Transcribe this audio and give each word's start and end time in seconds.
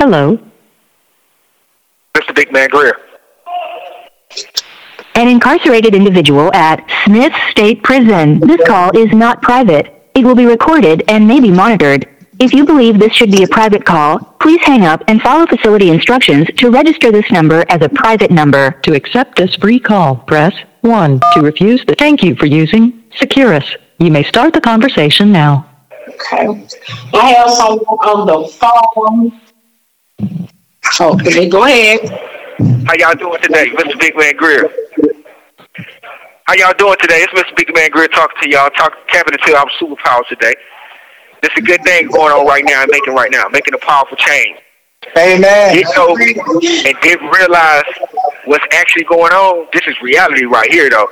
Hello. 0.00 0.38
Mr. 2.14 2.34
Big 2.34 2.50
Man 2.50 2.70
Grier. 2.70 2.96
An 5.14 5.28
incarcerated 5.28 5.94
individual 5.94 6.50
at 6.54 6.82
Smith 7.04 7.34
State 7.50 7.82
Prison. 7.82 8.40
This 8.40 8.66
call 8.66 8.96
is 8.96 9.12
not 9.12 9.42
private. 9.42 9.92
It 10.14 10.24
will 10.24 10.34
be 10.34 10.46
recorded 10.46 11.04
and 11.08 11.28
may 11.28 11.38
be 11.38 11.50
monitored. 11.50 12.08
If 12.38 12.54
you 12.54 12.64
believe 12.64 12.98
this 12.98 13.12
should 13.12 13.30
be 13.30 13.42
a 13.42 13.48
private 13.48 13.84
call, 13.84 14.20
please 14.40 14.62
hang 14.62 14.86
up 14.86 15.04
and 15.06 15.20
follow 15.20 15.44
facility 15.44 15.90
instructions 15.90 16.48
to 16.56 16.70
register 16.70 17.12
this 17.12 17.30
number 17.30 17.66
as 17.68 17.82
a 17.82 17.90
private 17.90 18.30
number. 18.30 18.70
To 18.84 18.94
accept 18.94 19.36
this 19.36 19.54
free 19.56 19.78
call, 19.78 20.16
press 20.16 20.54
1. 20.80 21.20
To 21.34 21.42
refuse 21.42 21.84
the 21.84 21.94
thank 21.94 22.22
you 22.22 22.34
for 22.36 22.46
using 22.46 23.04
Securus. 23.16 23.76
You 23.98 24.10
may 24.10 24.22
start 24.22 24.54
the 24.54 24.62
conversation 24.62 25.30
now. 25.30 25.68
Okay. 26.08 26.66
I 27.12 27.32
have 27.32 27.50
someone 27.50 27.84
on 27.84 28.26
the 28.26 28.48
phone. 28.48 29.49
Okay, 31.00 31.48
go 31.48 31.64
ahead. 31.64 32.00
How 32.86 32.94
y'all 32.94 33.14
doing 33.14 33.40
today, 33.40 33.70
Mr. 33.70 33.98
Big 33.98 34.16
Man 34.16 34.36
Grier? 34.36 34.68
How 36.44 36.54
y'all 36.54 36.74
doing 36.76 36.96
today? 37.00 37.20
It's 37.20 37.32
Mr. 37.32 37.56
Big 37.56 37.74
Man 37.74 37.90
Grier 37.90 38.08
talking 38.08 38.36
to 38.42 38.50
y'all, 38.50 38.70
talking 38.70 38.98
cabinet 39.08 39.40
to 39.46 39.56
our 39.56 39.70
superpowers 39.80 40.26
today. 40.28 40.54
This 41.42 41.52
is 41.52 41.58
a 41.58 41.66
good 41.66 41.82
thing 41.84 42.08
going 42.08 42.32
on 42.32 42.46
right 42.46 42.64
now 42.66 42.82
and 42.82 42.90
making 42.90 43.14
right 43.14 43.30
now, 43.30 43.48
making 43.48 43.72
a 43.74 43.78
powerful 43.78 44.16
change. 44.16 44.58
Amen. 45.16 45.74
Didn't 45.74 45.94
know 45.96 46.14
and 46.16 46.96
didn't 47.00 47.30
realize 47.30 47.84
what's 48.44 48.64
actually 48.72 49.04
going 49.04 49.32
on. 49.32 49.66
This 49.72 49.82
is 49.86 49.94
reality 50.02 50.44
right 50.44 50.70
here, 50.70 50.90
though. 50.90 51.08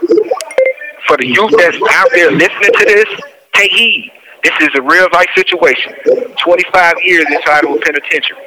For 1.06 1.16
the 1.16 1.26
youth 1.26 1.54
that's 1.56 1.78
out 1.92 2.08
there 2.12 2.30
listening 2.30 2.72
to 2.72 2.84
this, 2.84 3.20
take 3.54 3.70
heed. 3.72 4.12
This 4.44 4.52
is 4.60 4.68
a 4.74 4.82
real 4.82 5.08
life 5.12 5.30
situation. 5.34 5.94
25 6.44 6.94
years 7.04 7.26
inside 7.30 7.64
of 7.64 7.70
a 7.70 7.78
penitentiary. 7.78 8.38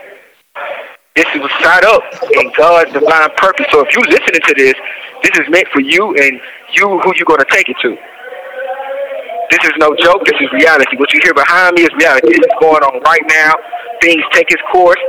This 1.15 1.27
was 1.35 1.51
set 1.59 1.83
up 1.83 2.03
in 2.39 2.51
God's 2.57 2.93
divine 2.93 3.29
purpose. 3.35 3.67
So 3.71 3.83
if 3.83 3.91
you're 3.93 4.07
listening 4.07 4.39
to 4.47 4.53
this, 4.55 4.75
this 5.23 5.43
is 5.43 5.49
meant 5.51 5.67
for 5.67 5.81
you 5.81 6.15
and 6.15 6.39
you 6.73 6.87
who 7.03 7.11
you're 7.15 7.27
going 7.27 7.43
to 7.43 7.51
take 7.51 7.67
it 7.67 7.75
to. 7.81 7.97
This 9.51 9.59
is 9.67 9.75
no 9.77 9.93
joke. 9.99 10.23
This 10.23 10.39
is 10.39 10.47
reality. 10.53 10.95
What 10.95 11.13
you 11.13 11.19
hear 11.21 11.33
behind 11.33 11.75
me 11.75 11.83
is 11.83 11.89
reality. 11.99 12.27
This 12.29 12.39
is 12.39 12.55
going 12.61 12.81
on 12.83 13.03
right 13.03 13.21
now. 13.27 13.53
Things 14.01 14.23
take 14.31 14.47
its 14.51 14.61
course. 14.71 14.99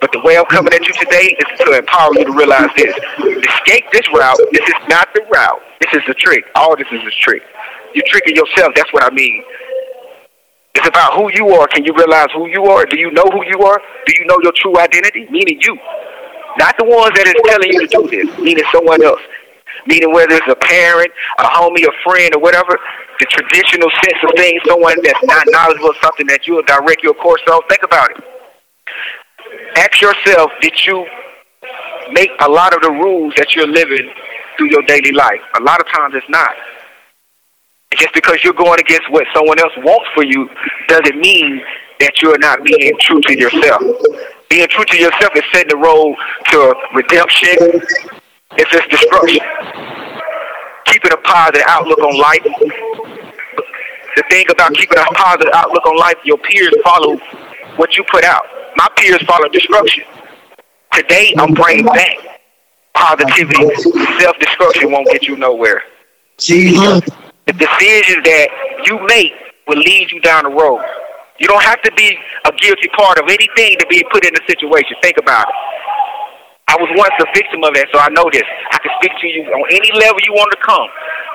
But 0.00 0.12
the 0.12 0.20
way 0.20 0.38
I'm 0.38 0.46
coming 0.46 0.72
at 0.72 0.86
you 0.86 0.94
today 0.94 1.34
is 1.34 1.58
to 1.66 1.78
empower 1.78 2.14
you 2.14 2.26
to 2.26 2.32
realize 2.32 2.70
this. 2.76 2.94
Escape 3.18 3.90
this 3.90 4.06
route. 4.14 4.38
This 4.52 4.62
is 4.62 4.80
not 4.88 5.08
the 5.14 5.26
route. 5.26 5.60
This 5.80 5.92
is 5.94 6.02
the 6.06 6.14
trick. 6.14 6.44
All 6.54 6.76
this 6.76 6.86
is 6.92 7.02
a 7.02 7.10
trick. 7.18 7.42
You're 7.94 8.06
tricking 8.06 8.36
yourself. 8.36 8.74
That's 8.76 8.92
what 8.92 9.02
I 9.02 9.10
mean. 9.10 9.42
It's 10.76 10.86
about 10.86 11.14
who 11.14 11.32
you 11.32 11.48
are. 11.56 11.66
Can 11.68 11.84
you 11.84 11.94
realize 11.96 12.28
who 12.34 12.48
you 12.48 12.66
are? 12.66 12.84
Do 12.84 12.98
you 13.00 13.10
know 13.10 13.24
who 13.32 13.40
you 13.48 13.64
are? 13.64 13.80
Do 14.04 14.12
you 14.18 14.26
know 14.26 14.36
your 14.42 14.52
true 14.54 14.76
identity? 14.78 15.26
Meaning 15.30 15.58
you. 15.62 15.74
Not 16.58 16.76
the 16.76 16.84
ones 16.84 17.16
that 17.16 17.24
is 17.24 17.36
telling 17.48 17.72
you 17.72 17.80
to 17.80 17.88
do 17.88 18.02
this, 18.12 18.28
meaning 18.38 18.64
someone 18.70 19.02
else. 19.02 19.20
Meaning 19.86 20.12
whether 20.12 20.34
it's 20.36 20.48
a 20.48 20.54
parent, 20.54 21.08
a 21.38 21.44
homie, 21.44 21.88
a 21.88 21.92
friend, 22.04 22.34
or 22.36 22.40
whatever, 22.40 22.76
the 23.20 23.24
traditional 23.24 23.88
sense 24.04 24.20
of 24.20 24.36
things, 24.36 24.60
someone 24.68 24.96
that's 25.02 25.24
not 25.24 25.48
knowledgeable 25.48 25.90
of 25.90 25.96
something 26.02 26.26
that 26.26 26.46
you'll 26.46 26.64
direct 26.68 27.02
your 27.02 27.14
course 27.14 27.42
of, 27.48 27.62
think 27.70 27.82
about 27.82 28.10
it. 28.10 28.20
Ask 29.76 30.02
yourself, 30.02 30.50
did 30.60 30.76
you 30.84 31.06
make 32.12 32.30
a 32.40 32.48
lot 32.50 32.74
of 32.76 32.82
the 32.82 32.90
rules 32.90 33.32
that 33.38 33.56
you're 33.56 33.66
living 33.66 34.12
through 34.58 34.68
your 34.70 34.82
daily 34.82 35.12
life? 35.12 35.40
A 35.58 35.62
lot 35.62 35.80
of 35.80 35.86
times 35.88 36.14
it's 36.14 36.28
not. 36.28 36.52
Just 37.94 38.12
because 38.14 38.42
you're 38.42 38.52
going 38.52 38.80
against 38.80 39.10
what 39.10 39.26
someone 39.34 39.58
else 39.58 39.72
wants 39.78 40.08
for 40.14 40.24
you 40.24 40.48
doesn't 40.88 41.18
mean 41.18 41.62
that 42.00 42.20
you're 42.20 42.38
not 42.38 42.62
being 42.64 42.92
true 43.00 43.20
to 43.22 43.38
yourself. 43.38 43.80
Being 44.50 44.68
true 44.68 44.84
to 44.84 44.96
yourself 44.98 45.30
is 45.34 45.42
setting 45.52 45.68
the 45.68 45.76
road 45.76 46.16
to 46.50 46.74
redemption. 46.94 47.56
It's 48.58 48.70
just 48.70 48.90
destruction. 48.90 49.40
Keeping 50.86 51.12
a 51.12 51.16
positive 51.18 51.62
outlook 51.66 51.98
on 52.00 52.18
life. 52.18 52.42
The 54.16 54.22
thing 54.30 54.46
about 54.50 54.74
keeping 54.74 54.98
a 54.98 55.04
positive 55.14 55.52
outlook 55.54 55.86
on 55.86 55.96
life, 55.98 56.16
your 56.24 56.38
peers 56.38 56.74
follow 56.84 57.16
what 57.76 57.96
you 57.96 58.04
put 58.10 58.24
out. 58.24 58.44
My 58.76 58.88
peers 58.96 59.22
follow 59.24 59.48
destruction. 59.48 60.04
Today, 60.92 61.34
I'm 61.38 61.54
bringing 61.54 61.86
back 61.86 62.16
positivity. 62.94 63.74
Self-destruction 64.18 64.90
won't 64.90 65.06
get 65.08 65.24
you 65.24 65.36
nowhere. 65.36 65.82
Jesus. 66.38 67.02
Decisions 67.58 68.22
that 68.24 68.48
you 68.84 69.00
make 69.06 69.32
will 69.66 69.78
lead 69.78 70.12
you 70.12 70.20
down 70.20 70.44
the 70.44 70.50
road. 70.50 70.82
You 71.38 71.48
don't 71.48 71.62
have 71.62 71.80
to 71.82 71.92
be 71.92 72.16
a 72.44 72.52
guilty 72.52 72.88
part 72.96 73.18
of 73.18 73.28
anything 73.28 73.76
to 73.78 73.86
be 73.88 74.04
put 74.10 74.24
in 74.24 74.32
a 74.34 74.42
situation. 74.48 74.96
Think 75.02 75.18
about 75.18 75.48
it. 75.48 75.54
I 76.68 76.74
was 76.76 76.90
once 76.98 77.14
a 77.22 77.28
victim 77.32 77.62
of 77.62 77.72
that, 77.78 77.86
so 77.94 78.00
I 78.02 78.10
know 78.10 78.26
this. 78.32 78.42
I 78.72 78.78
can 78.82 78.90
speak 78.98 79.12
to 79.20 79.26
you 79.28 79.46
on 79.46 79.64
any 79.70 79.92
level 79.94 80.18
you 80.26 80.34
want 80.34 80.50
to 80.50 80.60
come. 80.66 80.88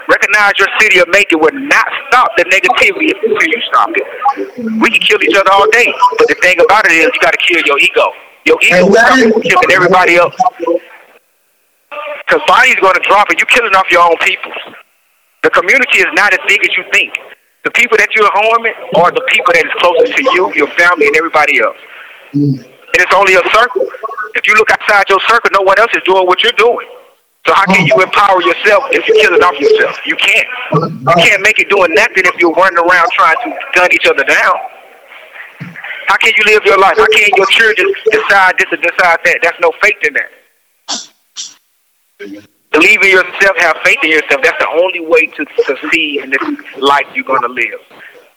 Recognize 0.09 0.54
your 0.59 0.68
city 0.78 1.00
of 1.00 1.08
Macon 1.08 1.40
will 1.40 1.56
not 1.56 1.88
stop 2.09 2.36
the 2.36 2.44
negativity 2.52 3.16
until 3.16 3.48
you 3.48 3.62
stop 3.72 3.90
it. 3.96 4.06
We 4.82 4.92
can 4.92 5.00
kill 5.00 5.24
each 5.24 5.38
other 5.38 5.50
all 5.53 5.70
day, 5.72 5.88
but 6.18 6.28
the 6.28 6.36
thing 6.42 6.59
about 6.59 6.86
it 6.86 6.92
is 6.92 7.09
you 7.14 7.22
got 7.22 7.32
to 7.32 7.42
kill 7.42 7.64
your 7.64 7.80
ego. 7.80 8.12
Your 8.44 8.59
ego 8.59 8.92
is 8.92 9.32
killing 9.48 9.72
everybody 9.72 10.18
else. 10.18 10.36
Because 12.28 12.42
body's 12.48 12.76
going 12.84 12.96
to 12.96 13.06
drop 13.08 13.30
and 13.30 13.40
you're 13.40 13.48
killing 13.48 13.74
off 13.74 13.88
your 13.90 14.03
own 14.03 14.18
people. 14.20 14.52
The 15.44 15.50
community 15.50 16.00
is 16.00 16.12
not 16.13 16.34
as 16.34 16.40
big 16.47 16.62
as 16.63 16.75
you 16.78 16.84
think. 16.94 17.13
The 17.63 17.72
people 17.72 17.97
that 17.97 18.09
you're 18.16 18.29
harming 18.29 18.74
are 18.97 19.12
the 19.12 19.22
people 19.29 19.53
that 19.53 19.66
is 19.66 19.74
closest 19.78 20.18
to 20.18 20.24
you, 20.34 20.53
your 20.56 20.69
family, 20.78 21.07
and 21.07 21.16
everybody 21.16 21.62
else. 21.62 21.78
And 22.34 23.00
it's 23.02 23.13
only 23.13 23.35
a 23.35 23.44
circle. 23.53 23.85
If 24.35 24.47
you 24.47 24.53
look 24.56 24.72
outside 24.72 25.09
your 25.09 25.19
circle, 25.28 25.50
no 25.53 25.62
one 25.62 25.78
else 25.79 25.91
is 25.94 26.02
doing 26.06 26.25
what 26.25 26.41
you're 26.44 26.57
doing. 26.57 26.88
So 27.46 27.53
how 27.53 27.66
can 27.66 27.85
you 27.85 27.96
empower 28.02 28.41
yourself 28.41 28.85
if 28.91 29.07
you're 29.07 29.18
killing 29.18 29.41
off 29.41 29.57
yourself? 29.59 29.97
You 30.06 30.16
can't. 30.16 30.47
You 30.74 31.16
can't 31.25 31.41
make 31.41 31.59
it 31.59 31.69
doing 31.69 31.94
nothing 31.94 32.25
if 32.25 32.38
you're 32.38 32.53
running 32.53 32.78
around 32.78 33.09
trying 33.13 33.38
to 33.46 33.50
gun 33.73 33.90
each 33.94 34.06
other 34.06 34.23
down. 34.23 34.58
How 36.08 36.18
can 36.18 36.34
you 36.38 36.44
live 36.53 36.66
your 36.66 36.78
life? 36.78 36.97
How 36.97 37.08
can 37.08 37.29
your 37.35 37.47
children 37.47 37.94
decide 38.12 38.58
this 38.58 38.68
and 38.72 38.81
decide 38.81 39.19
that? 39.25 39.38
There's 39.41 39.59
no 39.62 39.72
faith 39.81 39.97
in 40.03 40.13
that. 40.13 40.29
Believe 42.72 43.04
in 43.04 43.12
yourself, 43.12 43.58
have 43.58 43.78
faith 43.84 44.00
in 44.04 44.12
yourself. 44.12 44.42
That's 44.44 44.58
the 44.59 44.70
only 44.70 45.02
way 45.02 45.26
to 45.28 45.46
succeed 45.66 46.24
in 46.24 46.30
this 46.30 46.42
life 46.80 47.06
you're 47.14 47.26
going 47.26 47.42
to 47.42 47.50
live. 47.50 47.80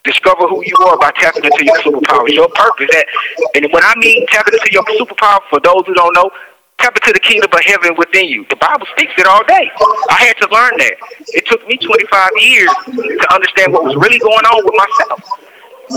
Discover 0.03 0.49
who 0.49 0.63
you 0.67 0.77
are 0.85 0.99
by 0.99 1.13
tapping 1.13 1.45
into 1.45 1.65
your 1.65 1.79
superpowers, 1.79 2.35
your 2.35 2.49
purpose. 2.49 2.89
That, 2.93 3.07
and 3.55 3.73
when 3.73 3.85
I 3.85 3.95
mean 3.97 4.27
tapping 4.27 4.55
into 4.55 4.73
your 4.73 4.83
superpower, 4.85 5.39
for 5.49 5.61
those 5.61 5.87
who 5.87 5.95
don't 5.95 6.13
know, 6.15 6.31
tap 6.79 6.97
into 6.97 7.13
the 7.13 7.21
kingdom 7.21 7.49
of 7.53 7.61
heaven 7.65 7.95
within 7.97 8.29
you. 8.29 8.45
The 8.51 8.57
Bible 8.57 8.87
speaks 8.97 9.13
it 9.17 9.27
all 9.27 9.45
day. 9.45 9.71
I 10.11 10.19
had 10.27 10.35
to 10.43 10.49
learn 10.51 10.73
that. 10.79 10.95
It 11.29 11.47
took 11.47 11.67
me 11.69 11.77
25 11.77 12.31
years 12.41 12.71
to 12.91 13.27
understand 13.33 13.73
what 13.73 13.85
was 13.85 13.95
really 13.97 14.19
going 14.19 14.45
on 14.45 14.65
with 14.65 14.75
myself. 14.75 15.23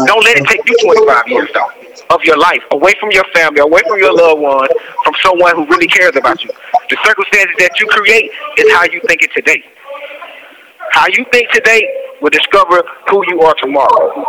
Don't 0.05 0.23
let 0.23 0.37
it 0.37 0.45
take 0.45 0.61
you 0.67 0.75
25 0.83 1.27
years, 1.27 1.49
though, 1.53 2.15
of 2.15 2.23
your 2.23 2.37
life, 2.37 2.61
away 2.71 2.93
from 2.99 3.09
your 3.11 3.23
family, 3.33 3.61
away 3.61 3.81
from 3.87 3.97
your 3.99 4.13
loved 4.13 4.41
one, 4.41 4.69
from 5.03 5.13
someone 5.23 5.55
who 5.55 5.65
really 5.65 5.87
cares 5.87 6.15
about 6.15 6.43
you. 6.43 6.51
The 6.89 6.97
circumstances 7.03 7.55
that 7.59 7.79
you 7.79 7.87
create 7.87 8.31
is 8.57 8.71
how 8.71 8.83
you 8.85 9.01
think 9.07 9.21
it 9.21 9.31
today. 9.35 9.63
How 10.91 11.07
you 11.07 11.25
think 11.31 11.51
today 11.51 11.83
will 12.21 12.29
discover 12.29 12.81
who 13.09 13.23
you 13.27 13.41
are 13.41 13.53
tomorrow. 13.61 14.23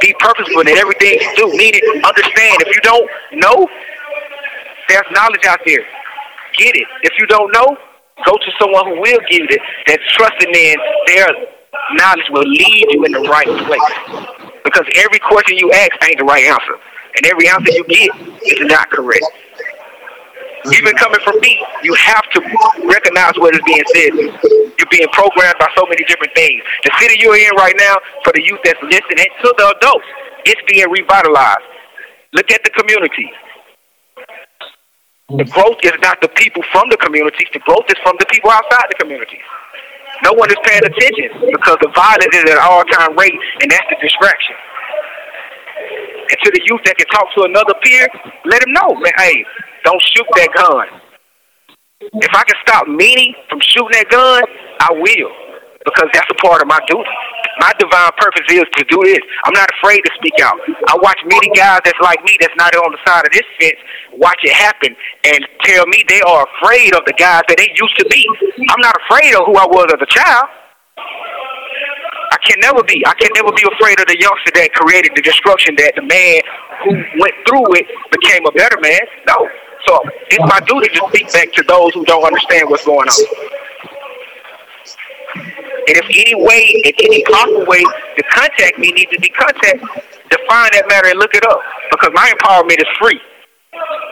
Be 0.00 0.14
purposeful 0.18 0.60
in 0.62 0.68
everything 0.68 1.18
you 1.20 1.32
do. 1.36 1.46
Need 1.58 1.74
it. 1.76 2.04
understand. 2.04 2.56
If 2.64 2.74
you 2.74 2.80
don't 2.82 3.10
know, 3.34 3.68
there's 4.88 5.06
knowledge 5.12 5.44
out 5.46 5.60
there. 5.66 5.84
Get 6.56 6.74
it. 6.76 6.86
If 7.02 7.12
you 7.18 7.26
don't 7.26 7.52
know, 7.52 7.76
go 8.24 8.32
to 8.32 8.50
someone 8.58 8.86
who 8.86 9.00
will 9.00 9.20
give 9.28 9.46
it. 9.50 9.60
That's 9.86 10.02
trusting 10.14 10.54
in 10.54 10.76
their 11.06 11.28
knowledge 11.94 12.26
will 12.30 12.48
lead 12.48 12.86
you 12.90 13.04
in 13.04 13.12
the 13.12 13.20
right 13.20 13.46
place. 13.66 14.60
Because 14.64 14.86
every 14.96 15.18
question 15.18 15.58
you 15.58 15.70
ask 15.72 15.92
ain't 16.08 16.18
the 16.18 16.24
right 16.24 16.44
answer. 16.44 16.76
And 17.16 17.26
every 17.26 17.48
answer 17.48 17.72
you 17.72 17.84
get 17.84 18.10
is 18.46 18.66
not 18.70 18.90
correct. 18.90 19.24
Even 20.68 20.92
coming 20.96 21.20
from 21.24 21.40
me, 21.40 21.56
you 21.82 21.94
have 21.94 22.24
to 22.36 22.40
recognize 22.84 23.32
what 23.36 23.54
is 23.54 23.62
being 23.64 23.84
said. 23.94 24.12
You're 24.76 24.92
being 24.92 25.08
programmed 25.12 25.56
by 25.58 25.68
so 25.76 25.86
many 25.88 26.04
different 26.04 26.34
things. 26.34 26.60
The 26.84 26.92
city 27.00 27.16
you're 27.18 27.36
in 27.36 27.54
right 27.56 27.74
now, 27.78 27.96
for 28.24 28.32
the 28.32 28.42
youth 28.42 28.60
that's 28.64 28.80
listening, 28.82 29.28
to 29.42 29.54
the 29.56 29.74
adults, 29.76 30.04
it's 30.44 30.60
being 30.68 30.88
revitalized. 30.90 31.64
Look 32.32 32.50
at 32.50 32.62
the 32.64 32.70
community. 32.70 33.32
The 35.30 35.44
growth 35.44 35.78
is 35.82 35.94
not 36.02 36.20
the 36.20 36.28
people 36.28 36.62
from 36.72 36.90
the 36.90 36.96
communities. 36.96 37.48
The 37.52 37.60
growth 37.60 37.86
is 37.88 37.96
from 38.02 38.16
the 38.18 38.26
people 38.26 38.50
outside 38.50 38.84
the 38.90 38.98
communities. 38.98 39.46
No 40.24 40.32
one 40.34 40.50
is 40.50 40.58
paying 40.64 40.84
attention 40.84 41.40
because 41.54 41.78
the 41.80 41.88
violence 41.94 42.34
is 42.34 42.44
at 42.50 42.58
an 42.58 42.64
all-time 42.66 43.16
rate, 43.16 43.38
and 43.62 43.70
that's 43.70 43.88
the 43.88 43.96
distraction. 44.02 44.56
And 46.30 46.38
to 46.44 46.48
the 46.54 46.62
youth 46.64 46.80
that 46.86 46.96
can 46.96 47.06
talk 47.10 47.26
to 47.36 47.42
another 47.44 47.74
peer, 47.82 48.06
let 48.46 48.62
him 48.62 48.72
know, 48.72 48.94
man, 48.94 49.12
hey, 49.18 49.44
don't 49.84 50.02
shoot 50.14 50.26
that 50.36 50.50
gun. 50.54 50.86
If 52.00 52.32
I 52.32 52.42
can 52.46 52.56
stop 52.64 52.88
me 52.88 53.34
from 53.50 53.60
shooting 53.60 53.92
that 53.92 54.08
gun, 54.08 54.42
I 54.80 54.94
will. 54.94 55.32
Because 55.84 56.08
that's 56.12 56.28
a 56.30 56.38
part 56.44 56.60
of 56.60 56.68
my 56.68 56.78
duty. 56.86 57.08
My 57.58 57.72
divine 57.80 58.12
purpose 58.16 58.44
is 58.52 58.68
to 58.76 58.84
do 58.88 59.00
this. 59.04 59.20
I'm 59.44 59.52
not 59.56 59.68
afraid 59.80 60.00
to 60.04 60.12
speak 60.16 60.36
out. 60.44 60.60
I 60.88 60.96
watch 61.00 61.18
many 61.24 61.48
guys 61.56 61.80
that's 61.84 61.98
like 62.00 62.22
me 62.24 62.36
that's 62.40 62.54
not 62.56 62.72
on 62.76 62.92
the 62.92 63.00
side 63.04 63.24
of 63.24 63.32
this 63.32 63.48
fence 63.58 63.80
watch 64.20 64.38
it 64.42 64.52
happen 64.52 64.94
and 65.24 65.40
tell 65.64 65.86
me 65.86 66.04
they 66.08 66.20
are 66.22 66.46
afraid 66.56 66.94
of 66.94 67.02
the 67.06 67.14
guys 67.16 67.42
that 67.48 67.56
they 67.56 67.72
used 67.74 67.96
to 67.98 68.06
be. 68.10 68.24
I'm 68.68 68.80
not 68.80 68.94
afraid 69.06 69.34
of 69.34 69.46
who 69.46 69.56
I 69.56 69.66
was 69.66 69.88
as 69.92 70.00
a 70.00 70.10
child. 70.12 70.46
I 72.30 72.38
can 72.46 72.58
never 72.60 72.82
be. 72.84 73.04
I 73.06 73.14
can 73.14 73.30
never 73.34 73.50
be 73.50 73.66
afraid 73.66 73.98
of 73.98 74.06
the 74.06 74.18
youngster 74.18 74.52
that 74.54 74.72
created 74.74 75.12
the 75.14 75.22
destruction 75.22 75.74
that 75.76 75.94
the 75.96 76.06
man 76.06 76.42
who 76.86 76.94
went 77.18 77.34
through 77.46 77.66
it 77.74 77.86
became 78.10 78.46
a 78.46 78.52
better 78.52 78.78
man. 78.80 79.00
No. 79.26 79.50
So 79.86 79.98
it's 80.30 80.46
my 80.46 80.60
duty 80.60 80.88
to 80.94 81.00
speak 81.08 81.32
back 81.32 81.52
to 81.54 81.62
those 81.66 81.92
who 81.94 82.04
don't 82.04 82.22
understand 82.22 82.70
what's 82.70 82.84
going 82.84 83.08
on. 83.08 83.20
And 85.34 85.96
if 85.98 86.06
any 86.06 86.34
way, 86.38 86.70
in 86.84 86.92
any 87.02 87.24
possible 87.24 87.66
way, 87.66 87.82
to 87.82 88.22
contact 88.30 88.78
me 88.78 88.92
needs 88.92 89.10
to 89.10 89.18
be 89.18 89.30
contact, 89.30 89.82
define 90.30 90.70
that 90.78 90.86
matter 90.86 91.08
and 91.08 91.18
look 91.18 91.34
it 91.34 91.42
up. 91.50 91.58
Because 91.90 92.10
my 92.14 92.30
empowerment 92.30 92.78
is 92.78 92.90
free. 93.00 93.18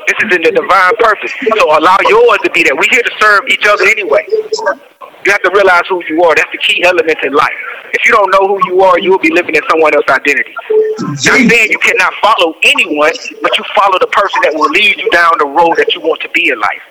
This 0.09 0.17
is 0.27 0.35
in 0.35 0.43
the 0.43 0.51
divine 0.51 0.97
purpose. 0.99 1.31
So 1.55 1.79
allow 1.79 1.99
yours 2.09 2.39
to 2.43 2.51
be 2.51 2.65
that. 2.65 2.75
We're 2.75 2.91
here 2.91 3.03
to 3.03 3.15
serve 3.21 3.47
each 3.49 3.67
other 3.67 3.85
anyway. 3.85 4.27
You 4.27 5.31
have 5.31 5.43
to 5.43 5.51
realize 5.55 5.83
who 5.89 6.03
you 6.09 6.23
are. 6.25 6.35
That's 6.35 6.51
the 6.51 6.59
key 6.59 6.83
element 6.83 7.19
in 7.23 7.33
life. 7.33 7.78
If 7.93 8.05
you 8.05 8.13
don't 8.13 8.31
know 8.31 8.47
who 8.49 8.59
you 8.69 8.83
are, 8.83 8.99
you 8.99 9.11
will 9.11 9.19
be 9.19 9.33
living 9.33 9.55
in 9.55 9.63
someone 9.71 9.95
else's 9.95 10.11
identity. 10.11 10.55
Not 11.01 11.19
saying 11.19 11.71
you 11.71 11.79
cannot 11.79 12.13
follow 12.21 12.55
anyone, 12.63 13.13
but 13.43 13.57
you 13.57 13.65
follow 13.75 13.99
the 13.99 14.09
person 14.09 14.41
that 14.43 14.53
will 14.55 14.71
lead 14.71 14.97
you 14.97 15.11
down 15.11 15.33
the 15.39 15.47
road 15.47 15.77
that 15.77 15.95
you 15.95 16.01
want 16.01 16.21
to 16.23 16.29
be 16.31 16.51
in 16.51 16.61
life. 16.61 16.83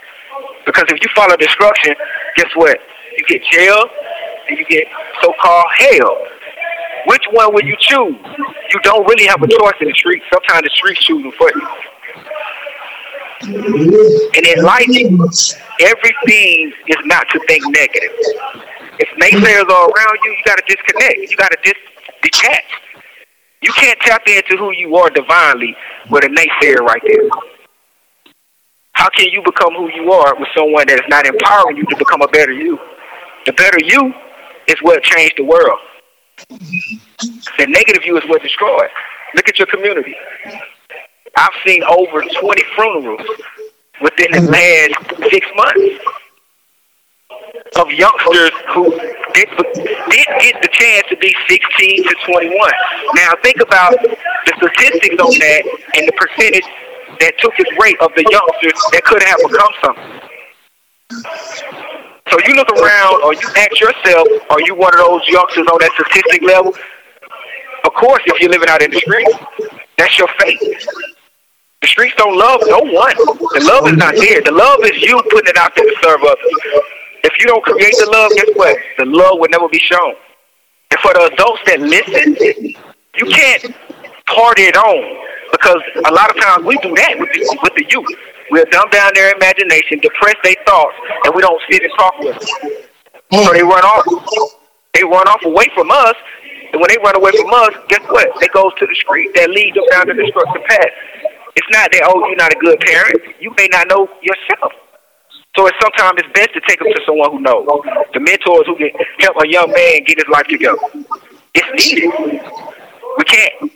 Because 0.66 0.86
if 0.90 1.02
you 1.02 1.10
follow 1.16 1.36
destruction, 1.38 1.96
guess 2.36 2.50
what? 2.56 2.80
You 3.18 3.24
get 3.28 3.44
jail 3.52 3.86
and 4.50 4.58
you 4.58 4.66
get 4.66 4.88
so-called 5.22 5.66
hell. 5.78 6.18
Which 7.08 7.24
one 7.32 7.54
will 7.54 7.64
you 7.64 7.76
choose? 7.80 8.18
You 8.72 8.80
don't 8.84 9.08
really 9.08 9.28
have 9.28 9.42
a 9.42 9.48
choice 9.48 9.76
in 9.80 9.88
the 9.88 9.94
streets. 9.96 10.26
Sometimes 10.32 10.64
the 10.64 10.70
streets 10.74 11.04
choosing 11.06 11.32
for 11.38 11.50
you. 11.56 11.68
And 14.36 14.46
in 14.46 14.64
life, 14.64 14.88
everything 15.80 16.74
is 16.88 16.98
not 17.06 17.30
to 17.30 17.40
think 17.48 17.64
negative. 17.70 18.12
If 19.00 19.10
naysayers 19.20 19.70
are 19.70 19.90
around 19.90 20.18
you, 20.24 20.32
you 20.32 20.44
got 20.46 20.58
to 20.58 20.64
disconnect. 20.68 21.18
You 21.30 21.38
got 21.38 21.52
to 21.52 21.58
dis- 21.64 21.74
detach. 22.24 22.64
You 23.62 23.72
can't 23.74 24.00
tap 24.02 24.24
into 24.28 24.58
who 24.58 24.72
you 24.72 24.96
are 24.98 25.10
divinely 25.10 25.76
with 26.10 26.24
a 26.24 26.28
naysayer 26.28 26.80
right 26.80 27.02
there. 27.06 27.30
How 28.94 29.10
can 29.10 29.30
you 29.30 29.44
become 29.44 29.74
who 29.74 29.92
you 29.92 30.12
are 30.12 30.36
with 30.40 30.50
someone 30.56 30.88
that 30.88 31.00
is 31.00 31.10
not 31.10 31.26
empowering 31.26 31.78
you 31.78 31.84
to 31.86 31.96
become 31.98 32.22
a 32.22 32.28
better 32.28 32.52
you? 32.52 32.80
The 33.46 33.54
better 33.54 33.78
you 33.84 34.14
is 34.68 34.76
what 34.82 35.04
changed 35.04 35.36
the 35.38 35.44
world. 35.44 35.80
The 36.50 37.68
negative 37.68 38.04
you 38.06 38.18
is 38.18 38.28
what 38.28 38.42
destroyed. 38.42 38.90
Look 39.36 39.50
at 39.50 39.60
your 39.60 39.68
community. 39.68 40.16
I've 41.36 41.54
seen 41.66 41.84
over 41.84 42.22
20 42.22 42.64
funerals 42.76 43.22
within 44.02 44.32
the 44.32 44.40
mm-hmm. 44.40 45.18
last 45.20 45.32
six 45.32 45.48
months 45.56 46.04
of 47.76 47.92
youngsters 47.92 48.52
who 48.74 48.90
did, 49.34 49.50
didn't 49.50 50.40
get 50.40 50.62
the 50.62 50.70
chance 50.72 51.06
to 51.10 51.18
be 51.18 51.36
16 51.48 52.04
to 52.04 52.16
21. 52.26 52.72
Now 53.16 53.34
think 53.44 53.60
about 53.60 53.94
the 54.02 54.54
statistics 54.58 55.22
on 55.22 55.32
that 55.40 55.64
and 55.96 56.08
the 56.08 56.14
percentage 56.14 56.66
that 57.20 57.34
took 57.40 57.54
its 57.60 57.70
rate 57.82 58.00
of 58.00 58.12
the 58.16 58.26
youngsters 58.30 58.80
that 58.94 59.04
could 59.04 59.22
have 59.24 59.38
become 59.46 59.74
something. 59.84 60.18
So 62.30 62.38
you 62.46 62.56
look 62.56 62.70
around 62.70 63.24
or 63.24 63.34
you 63.34 63.48
ask 63.58 63.80
yourself, 63.80 64.28
are 64.50 64.62
you 64.62 64.76
one 64.76 64.94
of 64.94 65.00
those 65.00 65.28
youngsters 65.28 65.68
on 65.68 65.78
that 65.80 65.92
statistic 65.94 66.44
level? 66.44 66.74
Of 67.86 67.94
course, 67.94 68.22
if 68.26 68.40
you're 68.42 68.52
living 68.52 68.70
out 68.70 68.82
in 68.82 68.92
the 68.92 69.00
streets, 69.00 69.34
that's 69.98 70.18
your 70.18 70.28
fate. 70.40 70.60
The 71.82 71.88
streets 71.88 72.16
don't 72.18 72.38
love 72.38 72.62
no 72.68 72.80
one. 72.80 73.16
The 73.16 73.64
love 73.64 73.88
is 73.88 73.98
not 73.98 74.16
there. 74.16 74.42
The 74.42 74.52
love 74.52 74.80
is 74.84 75.02
you 75.02 75.22
putting 75.30 75.50
it 75.50 75.58
out 75.58 75.74
there 75.76 75.86
to 75.86 75.96
serve 76.04 76.22
others. 76.24 76.97
If 77.24 77.34
you 77.40 77.46
don't 77.48 77.64
create 77.64 77.96
the 77.98 78.10
love, 78.10 78.32
guess 78.36 78.50
what? 78.56 78.78
The 78.98 79.06
love 79.06 79.40
will 79.40 79.50
never 79.50 79.68
be 79.70 79.80
shown. 79.80 80.16
And 80.92 81.00
for 81.02 81.14
the 81.14 81.30
adults 81.34 81.62
that 81.66 81.80
listen, 81.80 82.36
you 83.18 83.26
can't 83.26 83.76
party 84.28 84.64
it 84.64 84.78
on 84.78 85.02
because 85.52 85.82
a 86.06 86.12
lot 86.14 86.30
of 86.30 86.40
times 86.42 86.66
we 86.66 86.78
do 86.78 86.94
that 86.96 87.20
with 87.20 87.32
the, 87.34 87.42
with 87.64 87.74
the 87.76 87.86
youth. 87.90 88.08
We'll 88.50 88.66
dumb 88.72 88.90
down 88.92 89.12
their 89.14 89.36
imagination, 89.36 90.00
depress 90.00 90.36
their 90.44 90.56
thoughts, 90.66 90.96
and 91.26 91.36
we 91.36 91.42
don't 91.42 91.62
sit 91.70 91.84
and 91.84 91.92
talk 91.98 92.14
with 92.20 92.40
them. 92.40 93.44
So 93.44 93.54
they 93.54 93.64
run 93.64 93.84
off. 93.84 94.06
They 94.94 95.04
run 95.04 95.28
off 95.28 95.44
away 95.44 95.68
from 95.76 95.92
us, 95.92 96.16
and 96.72 96.80
when 96.82 96.90
they 96.90 96.98
run 97.04 97.16
away 97.16 97.32
from 97.38 97.54
us, 97.54 97.70
guess 97.88 98.02
what? 98.10 98.30
They 98.40 98.48
go 98.48 98.72
to 98.72 98.86
the 98.88 98.96
street 98.96 99.32
that 99.36 99.50
leads 99.50 99.76
them 99.76 99.84
down 99.92 100.08
the 100.08 100.14
destructive 100.14 100.64
path. 100.64 100.94
It's 101.56 101.68
not 101.72 101.92
that 101.92 102.02
oh 102.06 102.26
you're 102.28 102.38
not 102.38 102.54
a 102.54 102.60
good 102.60 102.80
parent. 102.80 103.22
You 103.40 103.54
may 103.58 103.68
not 103.72 103.88
know 103.90 104.08
yourself. 104.22 104.72
So 105.58 105.66
it's 105.66 105.78
sometimes 105.82 106.22
it's 106.22 106.30
best 106.38 106.54
to 106.54 106.62
take 106.70 106.78
them 106.78 106.94
to 106.94 107.02
someone 107.04 107.32
who 107.32 107.42
knows. 107.42 107.66
The 108.14 108.22
mentors 108.22 108.70
who 108.70 108.78
can 108.78 108.92
help 109.18 109.42
a 109.42 109.48
young 109.50 109.74
man 109.74 110.06
get 110.06 110.22
his 110.22 110.30
life 110.30 110.46
together. 110.46 110.78
It's 111.56 111.70
needed. 111.82 112.14
We 113.18 113.24
can't 113.26 113.74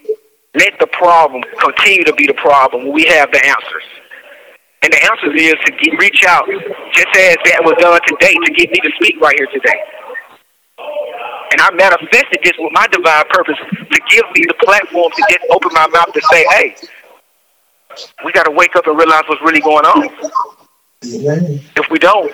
let 0.54 0.78
the 0.78 0.86
problem 0.94 1.42
continue 1.58 2.04
to 2.04 2.14
be 2.14 2.28
the 2.28 2.38
problem 2.38 2.86
when 2.86 2.94
we 2.94 3.06
have 3.06 3.32
the 3.32 3.42
answers. 3.42 3.88
And 4.84 4.94
the 4.94 5.02
answer 5.10 5.34
is 5.34 5.58
to 5.66 5.72
get, 5.74 5.98
reach 5.98 6.24
out, 6.28 6.46
just 6.94 7.10
as 7.18 7.38
that 7.50 7.62
was 7.66 7.74
done 7.82 8.00
today, 8.06 8.34
to 8.34 8.52
get 8.54 8.70
me 8.70 8.78
to 8.82 8.92
speak 9.02 9.20
right 9.20 9.36
here 9.38 9.50
today. 9.50 9.82
And 11.52 11.62
I 11.62 11.72
manifested 11.74 12.42
this 12.44 12.54
with 12.60 12.74
my 12.74 12.86
divine 12.92 13.26
purpose 13.30 13.58
to 13.58 14.00
give 14.10 14.26
me 14.38 14.46
the 14.46 14.56
platform 14.62 15.12
to 15.16 15.24
just 15.30 15.46
open 15.50 15.74
my 15.74 15.88
mouth 15.88 16.14
to 16.14 16.22
say, 16.30 16.46
hey, 16.52 16.76
we 18.24 18.32
got 18.32 18.44
to 18.44 18.52
wake 18.52 18.76
up 18.76 18.86
and 18.86 18.98
realize 18.98 19.24
what's 19.28 19.42
really 19.42 19.62
going 19.62 19.86
on. 19.86 20.61
If 21.04 21.90
we 21.90 21.98
don't, 21.98 22.32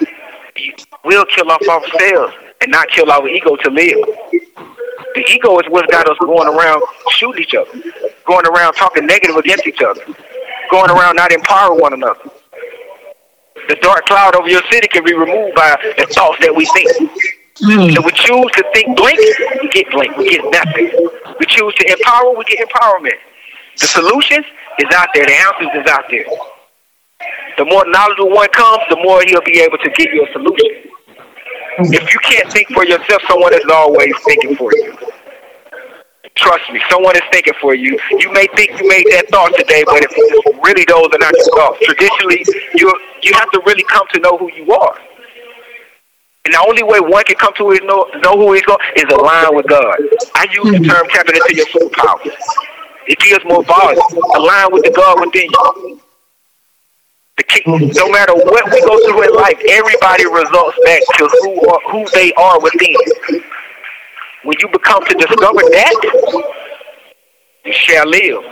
we'll 1.05 1.25
kill 1.25 1.49
off 1.49 1.61
ourselves 1.61 2.33
and 2.61 2.71
not 2.71 2.89
kill 2.89 3.09
our 3.09 3.27
ego 3.27 3.55
to 3.55 3.69
live. 3.69 4.05
The 5.15 5.23
ego 5.31 5.57
is 5.59 5.65
what's 5.69 5.89
got 5.89 6.09
us 6.09 6.17
going 6.19 6.47
around 6.47 6.83
shooting 7.11 7.43
each 7.43 7.55
other, 7.55 7.71
going 8.25 8.45
around 8.45 8.73
talking 8.73 9.05
negative 9.05 9.37
against 9.37 9.65
each 9.67 9.81
other, 9.81 10.01
going 10.69 10.91
around 10.91 11.15
not 11.15 11.31
empowering 11.31 11.79
one 11.79 11.93
another. 11.93 12.29
The 13.69 13.75
dark 13.81 14.05
cloud 14.05 14.35
over 14.35 14.49
your 14.49 14.61
city 14.69 14.87
can 14.87 15.03
be 15.03 15.13
removed 15.13 15.55
by 15.55 15.77
the 15.97 16.05
thoughts 16.07 16.39
that 16.41 16.53
we 16.53 16.65
think. 16.65 16.89
Mm. 17.61 17.97
If 17.97 18.05
we 18.05 18.11
choose 18.11 18.51
to 18.51 18.63
think 18.73 18.97
blink, 18.97 19.19
we 19.61 19.69
get 19.69 19.89
blink. 19.91 20.15
We 20.17 20.29
get 20.29 20.43
nothing. 20.51 20.91
We 21.39 21.45
choose 21.47 21.73
to 21.73 21.91
empower, 21.91 22.35
we 22.35 22.43
get 22.45 22.67
empowerment. 22.67 23.17
The 23.79 23.87
solutions 23.87 24.45
is 24.79 24.93
out 24.93 25.09
there. 25.13 25.25
The 25.25 25.33
answers 25.33 25.81
is 25.81 25.89
out 25.89 26.05
there. 26.09 26.25
The 27.57 27.65
more 27.65 27.85
knowledgeable 27.89 28.29
one 28.31 28.49
comes, 28.49 28.83
the 28.89 28.97
more 28.97 29.21
he'll 29.25 29.41
be 29.41 29.59
able 29.59 29.77
to 29.79 29.89
give 29.89 30.13
you 30.13 30.25
a 30.25 30.31
solution. 30.31 30.93
Mm-hmm. 31.77 31.93
If 31.93 32.13
you 32.13 32.19
can't 32.21 32.51
think 32.51 32.69
for 32.69 32.85
yourself, 32.85 33.21
someone 33.27 33.53
is 33.53 33.65
always 33.69 34.13
thinking 34.25 34.55
for 34.55 34.71
you. 34.75 34.97
Trust 36.35 36.71
me, 36.71 36.79
someone 36.89 37.15
is 37.15 37.23
thinking 37.31 37.53
for 37.59 37.73
you. 37.73 37.99
You 38.11 38.31
may 38.31 38.45
think 38.55 38.79
you 38.79 38.87
made 38.87 39.05
that 39.09 39.29
thought 39.29 39.53
today, 39.57 39.83
but 39.85 40.05
if 40.05 40.13
really 40.63 40.85
those 40.85 41.09
are 41.09 41.17
not 41.17 41.33
your 41.33 41.49
thoughts, 41.57 41.79
traditionally, 41.81 42.45
you 42.75 42.93
you 43.23 43.33
have 43.33 43.49
to 43.51 43.61
really 43.65 43.83
come 43.89 44.05
to 44.13 44.19
know 44.19 44.37
who 44.37 44.51
you 44.53 44.71
are. 44.71 44.99
And 46.45 46.53
the 46.53 46.63
only 46.65 46.83
way 46.83 46.99
one 46.99 47.23
can 47.25 47.35
come 47.35 47.53
to 47.57 47.71
is 47.71 47.81
know, 47.83 48.05
know 48.23 48.37
who 48.37 48.53
he's 48.53 48.61
going 48.63 48.79
is 48.95 49.05
align 49.11 49.55
with 49.55 49.67
God. 49.67 49.97
I 50.35 50.47
use 50.53 50.63
the 50.63 50.77
mm-hmm. 50.77 50.85
term 50.85 51.07
tapping 51.09 51.35
into 51.35 51.55
your 51.55 51.65
superpower. 51.67 52.21
It 53.07 53.19
gives 53.19 53.43
more 53.43 53.63
volume. 53.63 53.99
Align 54.35 54.71
with 54.71 54.83
the 54.83 54.91
God 54.95 55.19
within 55.19 55.49
you. 55.49 56.01
The 57.37 57.43
key, 57.43 57.61
no 57.67 58.09
matter 58.09 58.33
what 58.33 58.65
we 58.71 58.81
go 58.81 58.97
through 59.05 59.23
in 59.23 59.33
life, 59.35 59.61
everybody 59.69 60.25
results 60.25 60.77
back 60.83 61.01
to 61.17 61.27
who 61.27 61.69
are, 61.69 61.79
who 61.91 62.05
they 62.13 62.33
are 62.33 62.59
within. 62.59 62.95
When 64.43 64.55
you 64.59 64.67
become 64.69 65.05
to 65.05 65.13
discover 65.13 65.61
that, 65.69 66.43
you 67.63 67.73
shall 67.73 68.07
live. 68.07 68.43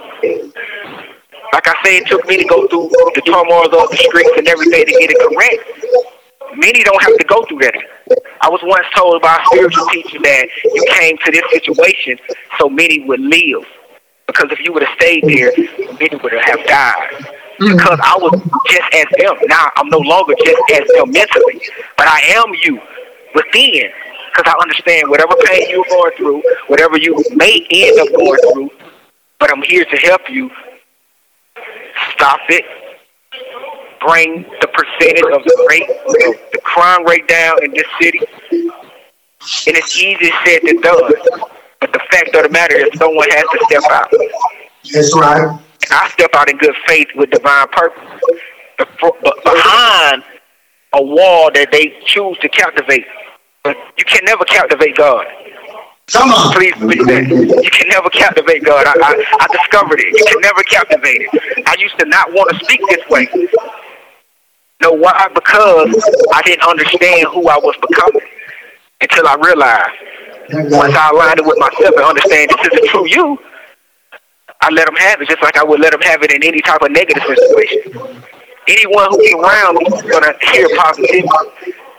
Like 1.54 1.68
I 1.68 1.76
say, 1.84 1.98
it 1.98 2.08
took 2.08 2.28
me 2.28 2.38
to 2.38 2.46
go 2.46 2.68
through 2.68 2.90
the 3.16 3.22
turmoil 3.26 3.66
of 3.66 3.90
the 3.90 3.98
streets 3.98 4.32
and 4.38 4.48
everything 4.48 4.86
to 4.86 4.92
get 4.92 5.10
it 5.10 5.18
correct. 5.18 6.58
Many 6.58 6.84
don't 6.84 7.02
have 7.02 7.18
to 7.18 7.24
go 7.24 7.44
through 7.46 7.60
that. 7.60 7.76
I 8.42 8.50
was 8.50 8.62
once 8.64 8.86
told 8.96 9.20
by 9.22 9.36
a 9.42 9.46
spiritual 9.48 9.88
teacher 9.88 10.20
that 10.20 10.48
you 10.64 10.86
came 10.92 11.18
to 11.26 11.32
this 11.32 11.44
situation 11.50 12.20
so 12.60 12.70
many 12.70 13.04
would 13.06 13.20
live. 13.20 13.66
Because 14.28 14.52
if 14.52 14.60
you 14.60 14.74
would 14.74 14.84
have 14.84 14.96
stayed 14.98 15.24
there, 15.24 15.52
many 16.00 16.18
would 16.22 16.34
have 16.34 16.64
died. 16.66 17.36
Mm-hmm. 17.60 17.78
Because 17.78 18.00
I 18.04 18.18
was 18.18 18.34
just 18.70 18.94
as 18.94 19.06
them. 19.18 19.38
Now 19.48 19.72
I'm 19.78 19.90
no 19.90 20.00
longer 20.00 20.36
just 20.44 20.62
as 20.74 20.88
them 20.96 21.12
mentally, 21.12 21.62
but 21.98 22.08
I 22.08 22.20
am 22.36 22.54
you 22.64 22.82
within 23.34 23.92
because 24.36 24.54
I 24.54 24.62
understand 24.62 25.10
whatever 25.10 25.36
pain 25.46 25.70
you're 25.70 25.86
going 25.90 26.12
through, 26.18 26.44
whatever 26.68 26.98
you 26.98 27.24
may 27.32 27.66
end 27.72 28.00
up 28.00 28.14
going 28.14 28.40
through, 28.52 28.70
but 29.40 29.50
I'm 29.50 29.62
here 29.62 29.86
to 29.86 29.98
help 29.98 30.30
you 30.30 30.52
stop 32.12 32.40
it, 32.50 32.66
bring 34.02 34.44
the 34.60 34.68
percentage 34.68 35.24
of 35.34 35.44
the 35.44 35.68
rate, 35.70 35.88
the 36.52 36.60
crime 36.64 37.06
rate 37.06 37.28
down 37.28 37.64
in 37.64 37.72
this 37.72 37.88
city. 38.02 38.20
And 39.68 39.78
it's 39.78 39.96
easier 40.02 40.32
said 40.44 40.62
than 40.64 40.82
done. 40.82 41.12
But 41.80 41.94
the 41.94 42.00
fact 42.12 42.36
of 42.36 42.44
the 42.44 42.50
matter 42.50 42.76
is, 42.76 42.90
someone 42.98 43.30
has 43.30 43.44
to 43.44 43.66
step 43.66 43.84
out. 43.92 44.12
That's 44.92 45.16
right. 45.18 45.60
I 45.92 46.10
step 46.10 46.32
out 46.34 46.50
in 46.50 46.58
good 46.58 46.76
faith 46.88 47.08
with 47.16 47.30
divine 47.32 47.68
purpose. 47.70 48.22
But 48.78 49.44
behind 49.44 50.24
a 50.94 51.02
wall 51.04 51.52
that 51.54 51.72
they 51.72 51.94
choose 52.06 52.38
to 52.40 52.50
captivate, 52.50 53.06
you 53.66 54.06
can 54.06 54.24
never 54.26 54.44
captivate 54.46 54.96
God. 54.96 55.26
Come 56.12 56.30
on. 56.30 56.54
Please 56.54 56.76
believe 56.76 57.06
that. 57.08 57.28
You 57.28 57.72
can 57.72 57.88
never 57.90 58.10
captivate 58.10 58.64
God. 58.64 58.86
I, 58.86 58.94
I, 59.02 59.38
I 59.40 59.48
discovered 59.58 60.00
it. 60.00 60.14
You 60.14 60.26
can 60.28 60.42
never 60.42 60.62
captivate 60.64 61.22
it. 61.22 61.64
I 61.68 61.76
used 61.80 61.98
to 62.00 62.06
not 62.06 62.32
want 62.32 62.52
to 62.52 62.64
speak 62.64 62.80
this 62.90 63.08
way. 63.10 63.28
No, 64.82 64.92
why? 64.92 65.28
Because 65.34 65.90
I 66.34 66.42
didn't 66.44 66.68
understand 66.68 67.28
who 67.34 67.48
I 67.50 67.58
was 67.58 67.76
becoming 67.90 68.22
until 69.02 69.28
I 69.28 69.36
realized. 69.36 70.72
Once 70.72 70.94
I 70.96 71.10
aligned 71.10 71.40
it 71.40 71.46
with 71.46 71.58
myself 71.58 71.96
and 71.96 72.06
understand 72.06 72.52
this 72.52 72.68
is 72.72 72.80
a 72.84 72.88
true 72.92 73.08
you, 73.08 73.40
I 74.66 74.70
let 74.74 74.88
them 74.88 74.96
have 74.96 75.22
it 75.22 75.30
just 75.30 75.44
like 75.44 75.58
I 75.58 75.64
would 75.64 75.80
let 75.80 75.92
them 75.92 76.02
have 76.02 76.24
it 76.24 76.34
in 76.34 76.42
any 76.42 76.60
type 76.62 76.82
of 76.82 76.90
negative 76.90 77.22
situation. 77.22 77.94
Anyone 78.68 79.14
who's 79.14 79.34
around 79.38 79.78
me 79.78 79.86
is 79.94 80.02
going 80.02 80.26
to 80.26 80.34
hear 80.50 80.66
positivity. 80.74 81.30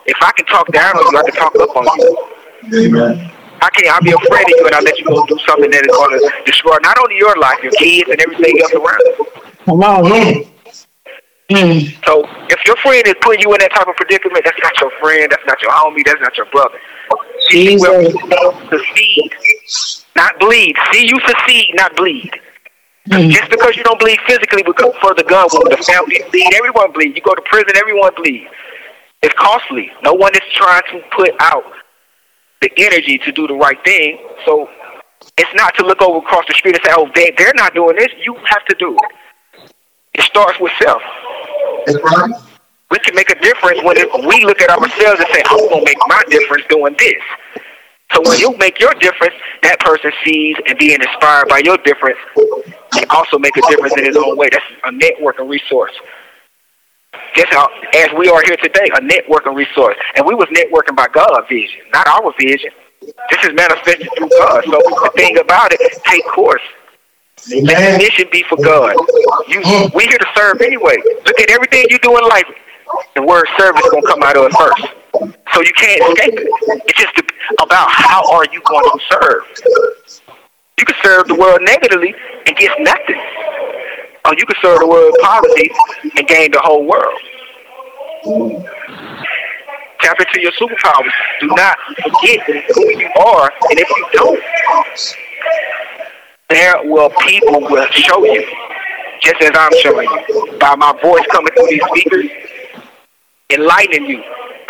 If 0.07 0.19
I 0.21 0.33
can 0.35 0.47
talk 0.47 0.67
down 0.73 0.97
on 0.99 1.13
you, 1.13 1.19
I 1.19 1.23
can 1.31 1.39
talk 1.39 1.55
up 1.55 1.77
on 1.77 1.87
you. 1.95 2.91
Amen. 2.91 3.31
I 3.63 3.71
can't. 3.71 3.87
I'll 3.87 4.03
be 4.03 4.11
afraid 4.11 4.51
of 4.51 4.55
you, 4.59 4.67
and 4.67 4.75
I'll 4.75 4.83
let 4.83 4.99
you 4.99 5.07
go 5.07 5.25
do 5.27 5.39
something 5.47 5.71
that 5.71 5.87
is 5.87 5.95
going 5.95 6.19
to 6.19 6.43
destroy 6.45 6.77
not 6.83 6.99
only 6.99 7.17
your 7.17 7.39
life, 7.39 7.63
your 7.63 7.73
kids, 7.79 8.11
and 8.11 8.21
everything 8.21 8.59
else 8.59 8.75
around. 8.75 8.99
you. 9.15 9.27
Come 9.65 9.83
on, 9.87 10.11
man. 10.11 10.45
Mm. 11.49 12.05
So 12.05 12.27
if 12.51 12.59
your 12.67 12.75
friend 12.83 13.07
is 13.07 13.15
putting 13.23 13.43
you 13.47 13.55
in 13.55 13.59
that 13.63 13.71
type 13.71 13.87
of 13.87 13.95
predicament, 13.95 14.45
that's 14.45 14.59
not 14.61 14.75
your 14.81 14.91
friend. 14.99 15.31
That's 15.31 15.47
not 15.47 15.63
your 15.63 15.71
homie. 15.71 16.03
That's 16.05 16.21
not 16.21 16.37
your 16.37 16.47
brother. 16.47 16.79
See, 17.49 17.79
well, 17.79 18.03
succeed, 18.69 19.31
not 20.17 20.41
bleed. 20.41 20.75
See 20.93 21.07
you 21.07 21.21
succeed, 21.27 21.71
not 21.77 21.95
bleed. 21.95 22.33
Mm. 23.09 23.31
Just 23.31 23.51
because 23.51 23.77
you 23.77 23.85
don't 23.85 24.01
bleed 24.01 24.19
physically, 24.27 24.65
for 24.65 25.15
the 25.15 25.25
gun 25.29 25.47
wound, 25.53 25.71
the 25.71 25.77
family 25.77 26.21
bleed, 26.31 26.55
everyone 26.55 26.91
bleed. 26.93 27.15
You 27.15 27.23
go 27.23 27.35
to 27.35 27.43
prison, 27.43 27.77
everyone 27.77 28.13
bleed. 28.17 28.49
It's 29.23 29.35
costly. 29.35 29.91
No 30.03 30.13
one 30.13 30.35
is 30.35 30.43
trying 30.55 30.83
to 30.91 31.01
put 31.15 31.31
out 31.41 31.65
the 32.63 32.71
energy 32.77 33.19
to 33.19 33.33
do 33.33 33.47
the 33.47 33.55
right 33.55 33.79
thing. 33.85 34.19
So 34.45 34.69
it's 35.39 35.55
not 35.55 35.75
to 35.77 35.87
look 35.87 36.03
over 36.03 36.19
across 36.19 36.47
the 36.49 36.55
street 36.55 36.75
and 36.75 36.85
say, 36.85 36.93
"Oh, 36.97 37.09
they 37.15 37.33
they're 37.39 37.55
not 37.55 37.75
doing 37.75 37.97
this." 37.97 38.09
You 38.25 38.35
have 38.45 38.65
to 38.67 38.75
do 38.75 38.97
it. 38.97 39.71
It 40.15 40.23
starts 40.23 40.59
with 40.59 40.73
self. 40.83 41.03
That's 41.87 41.99
right. 42.03 42.31
We 42.91 42.99
can 43.01 43.15
make 43.15 43.31
a 43.31 43.41
difference 43.41 43.83
when 43.83 43.97
it, 43.97 44.09
we 44.27 44.45
look 44.45 44.61
at 44.61 44.71
ourselves 44.71 45.21
and 45.21 45.29
say, 45.33 45.43
"I'm 45.47 45.69
gonna 45.69 45.85
make 45.85 45.99
my 46.07 46.23
difference 46.29 46.65
doing 46.69 46.97
this." 46.99 47.23
So 48.13 48.23
when 48.23 48.39
you 48.39 48.57
make 48.57 48.79
your 48.79 48.95
difference, 48.95 49.35
that 49.63 49.81
person 49.81 50.13
sees 50.25 50.57
and 50.67 50.79
being 50.79 51.01
inspired 51.01 51.49
by 51.49 51.59
your 51.65 51.77
difference 51.79 52.19
can 52.93 53.07
also 53.11 53.39
make 53.39 53.57
a 53.57 53.63
difference 53.69 53.95
in 53.97 54.05
his 54.05 54.17
own 54.17 54.37
way. 54.37 54.49
That's 54.51 54.65
a 54.85 54.91
networking 54.91 55.49
resource. 55.49 55.93
Just 57.35 57.53
how, 57.53 57.69
as 57.95 58.09
we 58.17 58.29
are 58.29 58.43
here 58.47 58.57
today, 58.57 58.89
a 58.95 59.01
networking 59.01 59.55
resource. 59.55 59.97
And 60.15 60.25
we 60.25 60.35
was 60.35 60.47
networking 60.55 60.97
by 60.97 61.09
God's 61.13 61.49
vision, 61.49 61.81
not 61.93 62.07
our 62.09 62.33
vision. 62.39 62.71
This 63.03 63.45
is 63.45 63.53
manifested 63.55 64.09
through 64.17 64.31
God. 64.31 64.65
So 64.65 64.79
the 64.79 65.11
thing 65.17 65.39
about 65.39 65.73
it, 65.73 65.81
take 66.05 66.25
course. 66.29 66.63
Let 67.51 67.65
the 67.67 67.73
Amen. 67.77 67.99
mission 67.99 68.27
be 68.33 68.43
for 68.49 68.57
God. 68.57 68.95
You, 69.49 69.61
we 69.95 70.05
here 70.05 70.19
to 70.19 70.27
serve 70.35 70.61
anyway. 70.63 70.97
Look 71.25 71.39
at 71.39 71.51
everything 71.51 71.87
you 71.91 71.99
do 71.99 72.17
in 72.17 72.25
life. 72.29 72.47
The 73.15 73.23
word 73.23 73.47
service 73.59 73.85
is 73.85 73.91
gonna 73.91 74.07
come 74.07 74.23
out 74.23 74.37
of 74.37 74.47
it 74.47 74.53
first. 74.55 74.83
So 75.55 75.61
you 75.63 75.73
can't 75.77 76.03
escape 76.03 76.35
it. 76.39 76.49
It's 76.87 76.99
just 76.99 77.19
about 77.63 77.91
how 77.91 78.23
are 78.33 78.47
you 78.53 78.61
going 78.69 78.85
to 78.85 79.01
serve. 79.11 79.43
You 80.79 80.85
can 80.85 80.97
serve 81.03 81.29
the 81.29 81.35
world 81.35 81.61
negatively 81.63 82.15
and 82.47 82.57
get 82.57 82.79
nothing. 82.81 83.21
Or 84.27 84.35
you 84.37 84.45
can 84.45 84.57
serve 84.61 84.81
the 84.81 84.87
world 84.87 85.15
positively 85.23 85.71
and 86.17 86.27
gain 86.27 86.51
the 86.51 86.61
whole 86.61 86.85
world. 86.85 87.19
Tap 90.01 90.21
into 90.21 90.41
your 90.43 90.53
superpowers. 90.53 91.13
Do 91.41 91.47
not 91.49 91.79
forget 92.03 92.41
who 92.75 92.99
you 92.99 93.09
are, 93.19 93.51
and 93.71 93.79
if 93.79 93.89
you 93.89 94.07
don't, 94.13 94.43
there 96.51 96.77
will 96.85 97.11
people 97.11 97.61
will 97.61 97.87
show 97.91 98.25
you, 98.25 98.47
just 99.21 99.41
as 99.43 99.51
I'm 99.55 99.73
showing 99.81 100.09
you, 100.29 100.59
by 100.61 100.77
my 100.77 100.93
voice 101.03 101.25
coming 101.31 101.53
through 101.55 101.69
these 101.69 101.83
speakers, 101.91 102.31
enlightening 103.51 104.07
you. 104.07 104.23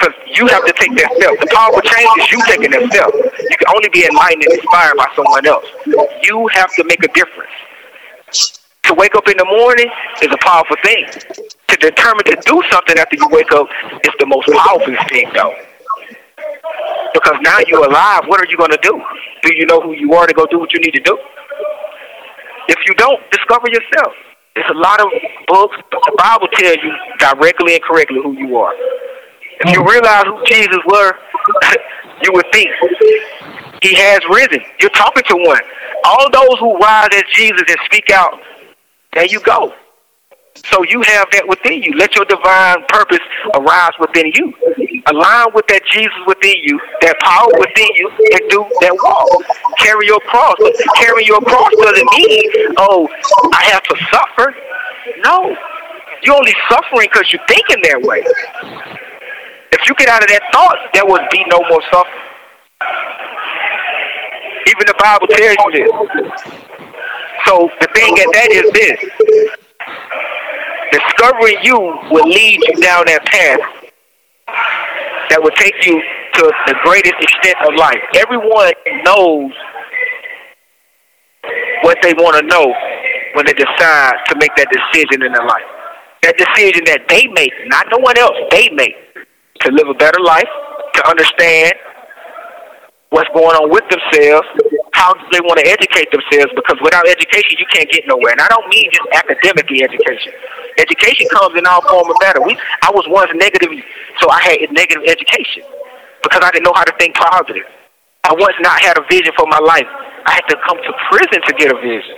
Because 0.06 0.38
you 0.38 0.46
have 0.46 0.64
to 0.64 0.72
take 0.78 0.94
that 0.96 1.10
step. 1.18 1.34
The 1.40 1.50
powerful 1.50 1.82
change 1.82 2.10
is 2.22 2.30
you 2.30 2.38
taking 2.46 2.70
that 2.70 2.86
step. 2.94 3.10
You 3.10 3.56
can 3.58 3.68
only 3.74 3.88
be 3.90 4.06
enlightened 4.06 4.44
and 4.44 4.52
inspired 4.54 4.96
by 4.96 5.10
someone 5.16 5.46
else. 5.46 5.66
You 6.22 6.46
have 6.54 6.70
to 6.74 6.84
make 6.84 7.02
a 7.02 7.10
difference. 7.10 7.50
To 8.86 8.94
wake 8.94 9.14
up 9.16 9.26
in 9.26 9.36
the 9.36 9.44
morning 9.46 9.90
is 10.22 10.30
a 10.30 10.38
powerful 10.46 10.76
thing. 10.84 11.06
To 11.10 11.76
determine 11.82 12.22
to 12.30 12.38
do 12.46 12.62
something 12.70 12.98
after 12.98 13.16
you 13.16 13.26
wake 13.30 13.50
up 13.50 13.66
is 14.04 14.14
the 14.22 14.26
most 14.26 14.46
powerful 14.46 14.94
thing, 15.10 15.26
though. 15.34 15.54
Because 17.14 17.38
now 17.42 17.58
you're 17.66 17.82
alive, 17.82 18.30
what 18.30 18.38
are 18.38 18.46
you 18.46 18.56
going 18.56 18.70
to 18.70 18.82
do? 18.82 18.94
Do 19.42 19.54
you 19.56 19.66
know 19.66 19.80
who 19.80 19.92
you 19.92 20.14
are 20.14 20.26
to 20.26 20.34
go 20.34 20.46
do 20.46 20.60
what 20.60 20.72
you 20.72 20.78
need 20.80 20.94
to 20.94 21.02
do? 21.02 21.18
If 22.68 22.78
you 22.86 22.94
don't, 22.94 23.18
discover 23.32 23.66
yourself. 23.70 24.14
There's 24.54 24.70
a 24.70 24.78
lot 24.78 25.00
of 25.00 25.08
books. 25.48 25.76
but 25.90 26.00
The 26.06 26.14
Bible 26.16 26.48
tells 26.54 26.78
you 26.78 26.92
directly 27.18 27.74
and 27.74 27.82
correctly 27.82 28.20
who 28.22 28.32
you 28.38 28.56
are. 28.56 28.72
If 29.60 29.72
you 29.72 29.84
realize 29.84 30.24
who 30.26 30.44
Jesus 30.46 30.78
were, 30.86 31.14
you 32.22 32.32
would 32.32 32.46
think 32.52 32.68
he 33.82 33.94
has 33.94 34.20
risen. 34.30 34.64
You're 34.80 34.90
talking 34.90 35.22
to 35.28 35.36
one. 35.36 35.62
All 36.04 36.30
those 36.30 36.58
who 36.58 36.76
rise 36.78 37.08
as 37.14 37.24
Jesus 37.32 37.62
and 37.68 37.78
speak 37.84 38.10
out, 38.10 38.40
there 39.12 39.26
you 39.26 39.40
go. 39.40 39.74
So 40.72 40.82
you 40.84 41.02
have 41.02 41.28
that 41.32 41.46
within 41.46 41.82
you. 41.82 41.92
Let 41.94 42.16
your 42.16 42.24
divine 42.24 42.84
purpose 42.88 43.20
arise 43.54 43.92
within 44.00 44.32
you. 44.34 44.52
Align 45.06 45.46
with 45.54 45.66
that 45.68 45.82
Jesus 45.92 46.16
within 46.26 46.56
you, 46.62 46.80
that 47.02 47.20
power 47.20 47.52
within 47.60 47.88
you, 47.94 48.08
and 48.08 48.50
do 48.50 48.64
that 48.80 48.96
walk. 48.96 49.28
Carry 49.78 50.06
your 50.06 50.20
cross. 50.20 50.56
Carrying 50.96 51.26
your 51.26 51.40
cross 51.40 51.70
doesn't 51.76 52.08
mean, 52.16 52.74
oh, 52.78 53.08
I 53.52 53.64
have 53.70 53.82
to 53.84 53.96
suffer. 54.10 54.56
No. 55.18 55.54
You're 56.22 56.34
only 56.34 56.54
suffering 56.70 57.08
because 57.12 57.32
you're 57.32 57.46
thinking 57.46 57.82
that 57.84 58.00
way. 58.02 58.24
If 59.72 59.88
you 59.88 59.94
get 59.96 60.08
out 60.08 60.22
of 60.22 60.28
that 60.28 60.42
thought, 60.52 60.78
there 60.94 61.06
would 61.06 61.22
be 61.30 61.44
no 61.50 61.60
more 61.68 61.82
suffering. 61.90 62.26
Even 64.68 64.84
the 64.86 64.94
Bible 64.98 65.26
tells 65.28 65.56
you 65.70 65.70
this. 65.72 66.30
So 67.46 67.70
the 67.80 67.88
thing 67.94 68.18
at 68.18 68.26
that 68.34 68.50
is 68.50 68.66
this. 68.74 68.98
Discovering 70.90 71.58
you 71.62 71.78
will 72.10 72.28
lead 72.28 72.60
you 72.66 72.74
down 72.82 73.04
that 73.06 73.24
path 73.26 73.60
that 75.30 75.42
will 75.42 75.54
take 75.54 75.74
you 75.86 76.00
to 76.34 76.52
the 76.66 76.74
greatest 76.82 77.14
extent 77.20 77.56
of 77.66 77.74
life. 77.78 78.02
Everyone 78.14 78.72
knows 79.04 79.52
what 81.82 81.98
they 82.02 82.12
want 82.14 82.36
to 82.36 82.42
know 82.46 82.74
when 83.34 83.46
they 83.46 83.52
decide 83.52 84.14
to 84.26 84.36
make 84.38 84.54
that 84.56 84.66
decision 84.70 85.22
in 85.22 85.32
their 85.32 85.46
life. 85.46 85.66
That 86.22 86.36
decision 86.36 86.82
that 86.86 87.06
they 87.08 87.26
make, 87.28 87.52
not 87.66 87.86
no 87.90 87.98
one 87.98 88.18
else, 88.18 88.34
they 88.50 88.68
make 88.70 88.96
to 89.60 89.72
live 89.72 89.88
a 89.88 89.94
better 89.94 90.20
life, 90.20 90.48
to 90.94 91.00
understand 91.08 91.72
what's 93.10 93.28
going 93.32 93.54
on 93.56 93.70
with 93.70 93.84
themselves, 93.88 94.46
how 94.92 95.14
they 95.30 95.40
want 95.44 95.60
to 95.60 95.66
educate 95.68 96.10
themselves, 96.10 96.52
because 96.56 96.76
without 96.82 97.06
education, 97.08 97.56
you 97.58 97.66
can't 97.72 97.88
get 97.90 98.04
nowhere. 98.06 98.32
And 98.32 98.40
I 98.40 98.48
don't 98.48 98.68
mean 98.68 98.90
just 98.90 99.08
academically 99.14 99.84
education. 99.84 100.32
Education 100.78 101.26
comes 101.32 101.56
in 101.56 101.64
all 101.66 101.80
form 101.86 102.10
of 102.10 102.16
matter. 102.20 102.42
We, 102.42 102.56
I 102.82 102.90
was 102.92 103.06
once 103.08 103.30
negative, 103.34 103.72
so 104.20 104.28
I 104.30 104.40
had 104.42 104.72
negative 104.72 105.04
education 105.06 105.62
because 106.22 106.42
I 106.42 106.50
didn't 106.50 106.64
know 106.64 106.74
how 106.74 106.84
to 106.84 106.94
think 106.98 107.14
positive. 107.14 107.64
I 108.24 108.34
once 108.34 108.56
not 108.60 108.82
had 108.82 108.98
a 108.98 109.04
vision 109.08 109.32
for 109.38 109.46
my 109.46 109.60
life. 109.62 109.86
I 110.26 110.42
had 110.42 110.46
to 110.50 110.56
come 110.66 110.76
to 110.76 110.92
prison 111.08 111.40
to 111.46 111.52
get 111.54 111.70
a 111.70 111.78
vision. 111.78 112.16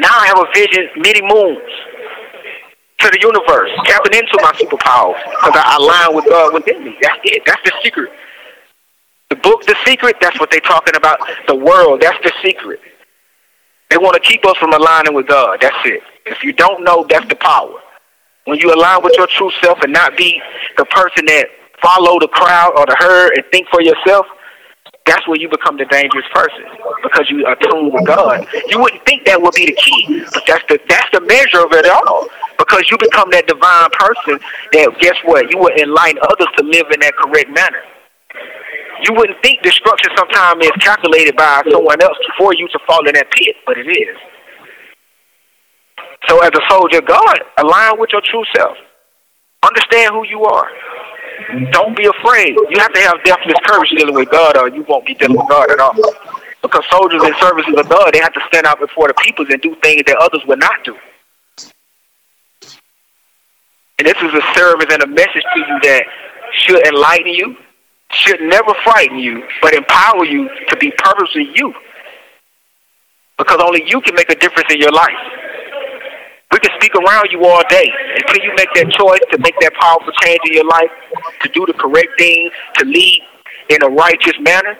Now 0.00 0.16
I 0.16 0.26
have 0.32 0.40
a 0.40 0.48
vision 0.56 0.88
many 0.96 1.20
moons 1.20 1.68
to 3.00 3.10
the 3.10 3.20
universe, 3.20 3.70
tapping 3.84 4.14
into 4.14 4.38
my 4.42 4.52
superpowers 4.52 5.20
because 5.24 5.56
I 5.56 5.76
align 5.76 6.16
with 6.16 6.26
God 6.26 6.54
within 6.54 6.84
me. 6.84 6.96
That's 7.00 7.18
it. 7.24 7.42
That's 7.46 7.62
the 7.64 7.72
secret. 7.82 8.10
The 9.30 9.36
book, 9.36 9.64
The 9.64 9.76
Secret, 9.86 10.16
that's 10.20 10.38
what 10.40 10.50
they're 10.50 10.60
talking 10.60 10.96
about. 10.96 11.20
The 11.46 11.54
world, 11.54 12.00
that's 12.00 12.18
the 12.24 12.32
secret. 12.42 12.80
They 13.88 13.96
want 13.96 14.14
to 14.14 14.20
keep 14.20 14.44
us 14.44 14.56
from 14.56 14.72
aligning 14.72 15.14
with 15.14 15.28
God. 15.28 15.58
That's 15.60 15.76
it. 15.84 16.02
If 16.26 16.42
you 16.42 16.52
don't 16.52 16.82
know, 16.82 17.06
that's 17.08 17.28
the 17.28 17.36
power. 17.36 17.78
When 18.46 18.58
you 18.58 18.74
align 18.74 19.04
with 19.04 19.14
your 19.16 19.28
true 19.28 19.52
self 19.62 19.78
and 19.82 19.92
not 19.92 20.16
be 20.16 20.42
the 20.76 20.84
person 20.86 21.26
that 21.26 21.46
follow 21.80 22.18
the 22.18 22.28
crowd 22.28 22.72
or 22.76 22.86
the 22.86 22.96
herd 22.98 23.32
and 23.36 23.44
think 23.52 23.68
for 23.68 23.80
yourself, 23.80 24.26
that's 25.06 25.26
where 25.28 25.38
you 25.38 25.48
become 25.48 25.76
the 25.76 25.84
dangerous 25.86 26.26
person 26.32 26.64
because 27.02 27.30
you 27.30 27.46
are 27.46 27.56
tuned 27.56 27.92
with 27.92 28.06
God. 28.06 28.46
You 28.68 28.80
wouldn't 28.80 29.04
think 29.04 29.24
that 29.26 29.40
would 29.40 29.54
be 29.54 29.66
the 29.66 29.74
key, 29.74 30.24
but 30.32 30.42
that's 30.46 30.64
the 30.68 30.80
that's 30.88 31.10
the 31.12 31.20
measure 31.20 31.64
of 31.64 31.72
it 31.72 31.86
all. 31.86 32.28
Because 32.60 32.84
you 32.92 32.98
become 33.00 33.32
that 33.32 33.48
divine 33.48 33.88
person 33.96 34.36
that 34.76 34.92
guess 35.00 35.16
what? 35.24 35.48
You 35.48 35.56
will 35.56 35.72
enlighten 35.80 36.20
others 36.20 36.52
to 36.60 36.62
live 36.62 36.92
in 36.92 37.00
that 37.00 37.16
correct 37.16 37.48
manner. 37.48 37.80
You 39.00 39.16
wouldn't 39.16 39.40
think 39.42 39.62
destruction 39.62 40.12
sometimes 40.12 40.60
is 40.60 40.76
calculated 40.84 41.36
by 41.36 41.64
someone 41.72 42.02
else 42.02 42.18
for 42.36 42.52
you 42.52 42.68
to 42.68 42.78
fall 42.86 43.00
in 43.08 43.14
that 43.16 43.32
pit, 43.32 43.56
but 43.64 43.78
it 43.78 43.88
is. 43.88 44.16
So 46.28 46.44
as 46.44 46.50
a 46.52 46.60
soldier 46.68 46.98
of 46.98 47.06
God, 47.06 47.40
align 47.56 47.98
with 47.98 48.10
your 48.12 48.20
true 48.28 48.44
self. 48.54 48.76
Understand 49.64 50.12
who 50.12 50.26
you 50.28 50.44
are. 50.44 50.68
Don't 51.72 51.96
be 51.96 52.04
afraid. 52.04 52.52
You 52.52 52.76
have 52.76 52.92
to 52.92 53.00
have 53.00 53.24
deathless 53.24 53.56
courage 53.64 53.88
dealing 53.96 54.14
with 54.14 54.30
God, 54.30 54.58
or 54.58 54.68
you 54.68 54.84
won't 54.86 55.06
be 55.06 55.14
dealing 55.14 55.38
with 55.38 55.48
God 55.48 55.70
at 55.70 55.80
all. 55.80 55.96
Because 56.60 56.84
soldiers 56.92 57.22
and 57.24 57.34
services 57.40 57.72
of 57.74 57.88
God, 57.88 58.12
they 58.12 58.20
have 58.20 58.34
to 58.34 58.40
stand 58.48 58.66
out 58.66 58.78
before 58.80 59.08
the 59.08 59.14
peoples 59.14 59.48
and 59.50 59.62
do 59.62 59.74
things 59.82 60.02
that 60.06 60.18
others 60.20 60.42
would 60.46 60.60
not 60.60 60.84
do. 60.84 60.94
And 64.00 64.06
this 64.06 64.16
is 64.16 64.32
a 64.32 64.40
service 64.58 64.86
and 64.90 65.02
a 65.02 65.06
message 65.08 65.44
to 65.52 65.58
you 65.60 65.78
that 65.82 66.04
should 66.54 66.86
enlighten 66.86 67.34
you, 67.34 67.54
should 68.12 68.40
never 68.40 68.72
frighten 68.82 69.18
you, 69.18 69.44
but 69.60 69.74
empower 69.74 70.24
you 70.24 70.48
to 70.68 70.76
be 70.78 70.90
purposely 70.96 71.52
you. 71.54 71.74
Because 73.36 73.60
only 73.60 73.84
you 73.86 74.00
can 74.00 74.14
make 74.14 74.30
a 74.30 74.36
difference 74.36 74.72
in 74.72 74.80
your 74.80 74.90
life. 74.90 75.20
We 76.50 76.60
can 76.60 76.70
speak 76.80 76.94
around 76.94 77.28
you 77.30 77.44
all 77.44 77.60
day 77.68 77.92
until 78.16 78.42
you 78.42 78.54
make 78.56 78.72
that 78.72 78.90
choice 78.90 79.20
to 79.32 79.38
make 79.38 79.60
that 79.60 79.74
powerful 79.74 80.14
change 80.22 80.40
in 80.46 80.54
your 80.54 80.64
life, 80.64 80.90
to 81.42 81.50
do 81.50 81.66
the 81.66 81.74
correct 81.74 82.08
things, 82.16 82.52
to 82.76 82.86
lead 82.86 83.22
in 83.68 83.82
a 83.82 83.88
righteous 83.88 84.40
manner. 84.40 84.78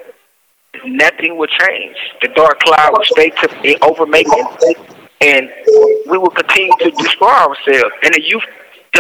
Nothing 0.87 1.37
will 1.37 1.53
change. 1.69 1.97
The 2.23 2.29
dark 2.29 2.59
cloud 2.61 2.93
will 2.97 3.05
stay 3.05 3.29
to 3.29 3.79
over 3.85 4.07
Macon, 4.07 4.47
and 5.21 5.51
we 6.07 6.17
will 6.17 6.31
continue 6.31 6.73
to 6.81 6.91
destroy 6.93 7.29
ourselves. 7.29 7.93
And 8.03 8.15
the 8.15 8.23
youth 8.23 8.45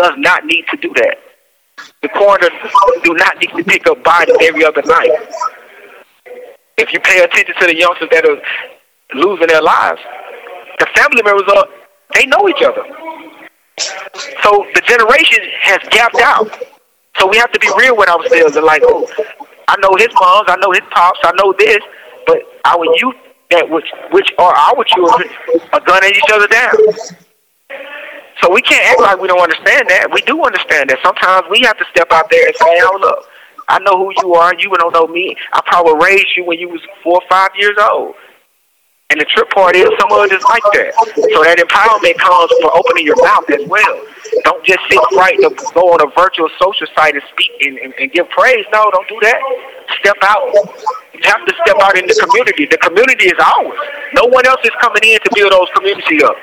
does 0.00 0.14
not 0.16 0.46
need 0.46 0.64
to 0.70 0.76
do 0.78 0.92
that. 0.94 1.18
The 2.00 2.08
coroner 2.08 2.48
do 3.04 3.12
not 3.14 3.36
need 3.38 3.50
to 3.56 3.64
pick 3.64 3.86
up 3.86 4.02
bodies 4.02 4.36
every 4.40 4.64
other 4.64 4.82
night. 4.82 5.10
If 6.78 6.92
you 6.92 7.00
pay 7.00 7.22
attention 7.22 7.54
to 7.60 7.66
the 7.66 7.76
youngsters 7.76 8.08
that 8.10 8.24
are 8.24 8.40
losing 9.14 9.48
their 9.48 9.60
lives, 9.60 10.00
the 10.78 10.86
family 10.96 11.22
members 11.22 11.48
are 11.54 11.66
they 12.14 12.24
know 12.26 12.48
each 12.48 12.62
other. 12.64 12.82
So 14.42 14.64
the 14.74 14.82
generation 14.88 15.44
has 15.60 15.80
gapped 15.90 16.20
out. 16.20 16.48
So 17.18 17.28
we 17.28 17.36
have 17.36 17.52
to 17.52 17.60
be 17.60 17.68
real 17.76 17.96
with 17.96 18.08
ourselves 18.08 18.56
and 18.56 18.64
like, 18.64 18.82
oh, 18.84 19.06
I 19.68 19.76
know 19.82 19.94
his 19.98 20.08
moms, 20.14 20.48
I 20.48 20.56
know 20.56 20.72
his 20.72 20.86
pops, 20.90 21.20
I 21.22 21.32
know 21.36 21.52
this, 21.58 21.80
but 22.26 22.38
our 22.64 22.84
youth 22.96 23.16
that 23.50 23.68
which 23.68 23.90
which 24.12 24.32
are 24.38 24.54
our 24.54 24.84
children 24.84 25.28
are 25.72 25.80
gunning 25.80 26.12
each 26.14 26.32
other 26.32 26.46
down. 26.46 26.72
So 28.42 28.50
we 28.50 28.62
can't 28.62 28.84
act 28.86 29.00
like 29.00 29.20
we 29.20 29.28
don't 29.28 29.40
understand 29.40 29.88
that. 29.88 30.08
We 30.12 30.22
do 30.22 30.42
understand 30.42 30.90
that. 30.90 30.98
Sometimes 31.02 31.46
we 31.50 31.60
have 31.62 31.76
to 31.78 31.84
step 31.90 32.08
out 32.10 32.30
there 32.30 32.46
and 32.46 32.56
say, 32.56 32.78
hold 32.80 33.04
up. 33.04 33.24
I 33.68 33.78
know 33.78 33.98
who 33.98 34.10
you 34.22 34.34
are, 34.34 34.52
you 34.58 34.68
don't 34.76 34.92
know 34.92 35.06
me. 35.06 35.36
I 35.52 35.60
probably 35.66 35.94
raised 35.94 36.26
you 36.36 36.44
when 36.44 36.58
you 36.58 36.68
was 36.68 36.80
four 37.02 37.22
or 37.22 37.26
five 37.28 37.50
years 37.56 37.76
old. 37.78 38.14
And 39.10 39.20
the 39.20 39.26
trip 39.26 39.50
part 39.50 39.74
is 39.74 39.90
some 39.98 40.10
of 40.10 40.22
it 40.26 40.30
is 40.30 40.42
like 40.46 40.62
that. 40.70 40.94
So 41.34 41.42
that 41.42 41.58
empowerment 41.58 42.14
comes 42.22 42.50
from 42.62 42.70
opening 42.74 43.06
your 43.06 43.18
mouth 43.18 43.42
as 43.50 43.66
well. 43.66 43.94
Don't 44.46 44.62
just 44.62 44.78
sit 44.86 45.02
right 45.18 45.34
to 45.42 45.50
go 45.74 45.90
on 45.90 45.98
a 45.98 46.10
virtual 46.14 46.46
social 46.62 46.86
site 46.94 47.18
and 47.18 47.22
speak 47.34 47.50
and, 47.62 47.78
and, 47.78 47.94
and 47.98 48.06
give 48.14 48.30
praise. 48.30 48.62
No, 48.70 48.86
don't 48.94 49.08
do 49.10 49.18
that. 49.22 49.38
Step 49.98 50.18
out. 50.22 50.54
You 51.10 51.26
have 51.26 51.42
to 51.42 51.54
step 51.66 51.74
out 51.82 51.98
in 51.98 52.06
the 52.06 52.14
community. 52.22 52.70
The 52.70 52.78
community 52.78 53.34
is 53.34 53.38
ours. 53.42 53.78
No 54.14 54.30
one 54.30 54.46
else 54.46 54.62
is 54.62 54.74
coming 54.78 55.02
in 55.02 55.18
to 55.26 55.30
build 55.34 55.50
those 55.50 55.70
communities 55.74 56.22
up. 56.22 56.38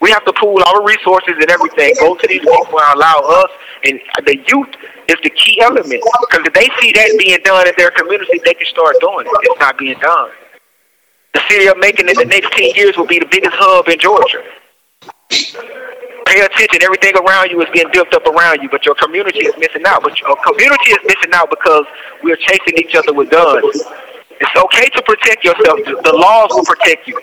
We 0.00 0.10
have 0.10 0.24
to 0.24 0.32
pool 0.32 0.62
our 0.66 0.84
resources 0.84 1.34
and 1.40 1.50
everything. 1.50 1.94
Go 2.00 2.16
to 2.16 2.26
these 2.26 2.40
people 2.40 2.80
and 2.80 2.94
allow 2.96 3.20
us. 3.20 3.50
And 3.84 4.00
the 4.24 4.36
youth 4.48 4.68
is 5.08 5.16
the 5.22 5.30
key 5.30 5.60
element. 5.60 6.02
Because 6.20 6.46
if 6.46 6.52
they 6.54 6.68
see 6.80 6.92
that 6.92 7.16
being 7.18 7.38
done 7.44 7.68
in 7.68 7.74
their 7.76 7.90
community, 7.90 8.40
they 8.44 8.54
can 8.54 8.66
start 8.66 8.96
doing 9.00 9.26
it. 9.26 9.32
It's 9.42 9.60
not 9.60 9.76
being 9.76 9.98
done. 9.98 10.30
The 11.34 11.40
city 11.48 11.66
of 11.66 11.76
Macon 11.78 12.08
in 12.08 12.16
the 12.16 12.24
next 12.24 12.50
10 12.52 12.74
years 12.74 12.96
will 12.96 13.06
be 13.06 13.18
the 13.18 13.28
biggest 13.30 13.54
hub 13.54 13.88
in 13.88 13.98
Georgia. 13.98 14.42
Pay 15.30 16.40
attention. 16.40 16.82
Everything 16.82 17.14
around 17.16 17.50
you 17.50 17.60
is 17.62 17.68
being 17.72 17.88
built 17.92 18.12
up 18.14 18.26
around 18.26 18.62
you, 18.62 18.68
but 18.70 18.84
your 18.86 18.94
community 18.94 19.40
is 19.40 19.54
missing 19.58 19.82
out. 19.86 20.02
But 20.02 20.18
your 20.20 20.36
community 20.44 20.90
is 20.92 20.98
missing 21.04 21.32
out 21.34 21.50
because 21.50 21.84
we're 22.22 22.36
chasing 22.36 22.78
each 22.78 22.94
other 22.94 23.12
with 23.12 23.30
guns. 23.30 23.82
It's 24.40 24.56
okay 24.56 24.88
to 24.88 25.02
protect 25.02 25.44
yourself. 25.44 25.78
The 25.84 26.12
laws 26.16 26.50
will 26.50 26.64
protect 26.64 27.06
you. 27.06 27.20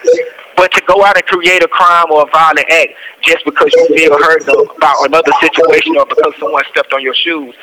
But 0.55 0.71
to 0.73 0.81
go 0.87 1.03
out 1.03 1.17
and 1.17 1.25
create 1.25 1.63
a 1.63 1.67
crime 1.67 2.11
or 2.11 2.23
a 2.23 2.31
violent 2.31 2.69
act 2.69 2.93
just 3.21 3.43
because 3.43 3.73
you 3.73 3.87
feel 3.95 4.17
hurt 4.17 4.43
about 4.43 4.95
another 5.05 5.31
situation 5.41 5.97
or 5.97 6.05
because 6.05 6.33
someone 6.39 6.63
stepped 6.69 6.93
on 6.93 7.01
your 7.01 7.15
shoes, 7.15 7.55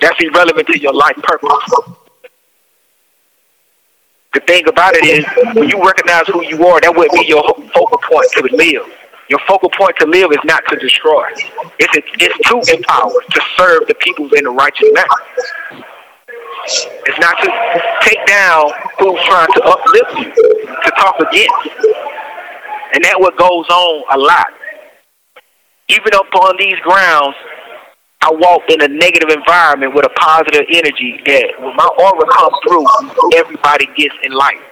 that's 0.00 0.20
irrelevant 0.20 0.66
to 0.68 0.78
your 0.78 0.92
life 0.92 1.16
purpose. 1.22 1.50
The 4.34 4.40
thing 4.40 4.68
about 4.68 4.94
it 4.94 5.04
is, 5.06 5.24
when 5.54 5.68
you 5.68 5.82
recognize 5.84 6.26
who 6.26 6.44
you 6.44 6.66
are, 6.66 6.80
that 6.80 6.94
would 6.94 7.10
be 7.12 7.24
your 7.26 7.42
focal 7.72 7.98
point 7.98 8.30
to 8.32 8.42
live. 8.54 8.82
Your 9.28 9.40
focal 9.48 9.70
point 9.70 9.96
to 10.00 10.06
live 10.06 10.30
is 10.32 10.38
not 10.44 10.62
to 10.68 10.76
destroy. 10.76 11.26
It's, 11.78 12.06
it's 12.20 12.48
to 12.48 12.76
empower, 12.76 13.12
to 13.30 13.40
serve 13.56 13.86
the 13.88 13.94
people 13.94 14.32
in 14.34 14.46
a 14.46 14.50
righteous 14.50 14.88
manner. 14.92 15.86
It's 16.64 17.18
not 17.18 17.36
to 17.42 17.48
take 18.02 18.24
down 18.26 18.70
who's 18.98 19.20
trying 19.24 19.48
to 19.54 19.62
uplift 19.64 20.18
you, 20.18 20.32
to 20.32 20.90
talk 20.98 21.20
against. 21.20 21.52
And 22.94 23.04
that 23.04 23.16
what 23.18 23.36
goes 23.36 23.66
on 23.68 24.04
a 24.12 24.18
lot. 24.18 24.46
Even 25.88 26.14
upon 26.14 26.56
these 26.58 26.78
grounds, 26.82 27.36
I 28.22 28.32
walk 28.32 28.62
in 28.68 28.80
a 28.82 28.88
negative 28.88 29.30
environment 29.30 29.94
with 29.94 30.04
a 30.04 30.14
positive 30.18 30.66
energy 30.68 31.20
that 31.26 31.54
when 31.60 31.76
my 31.76 31.88
aura 31.98 32.26
comes 32.34 32.56
through, 32.66 33.38
everybody 33.38 33.86
gets 33.96 34.14
enlightened. 34.24 34.64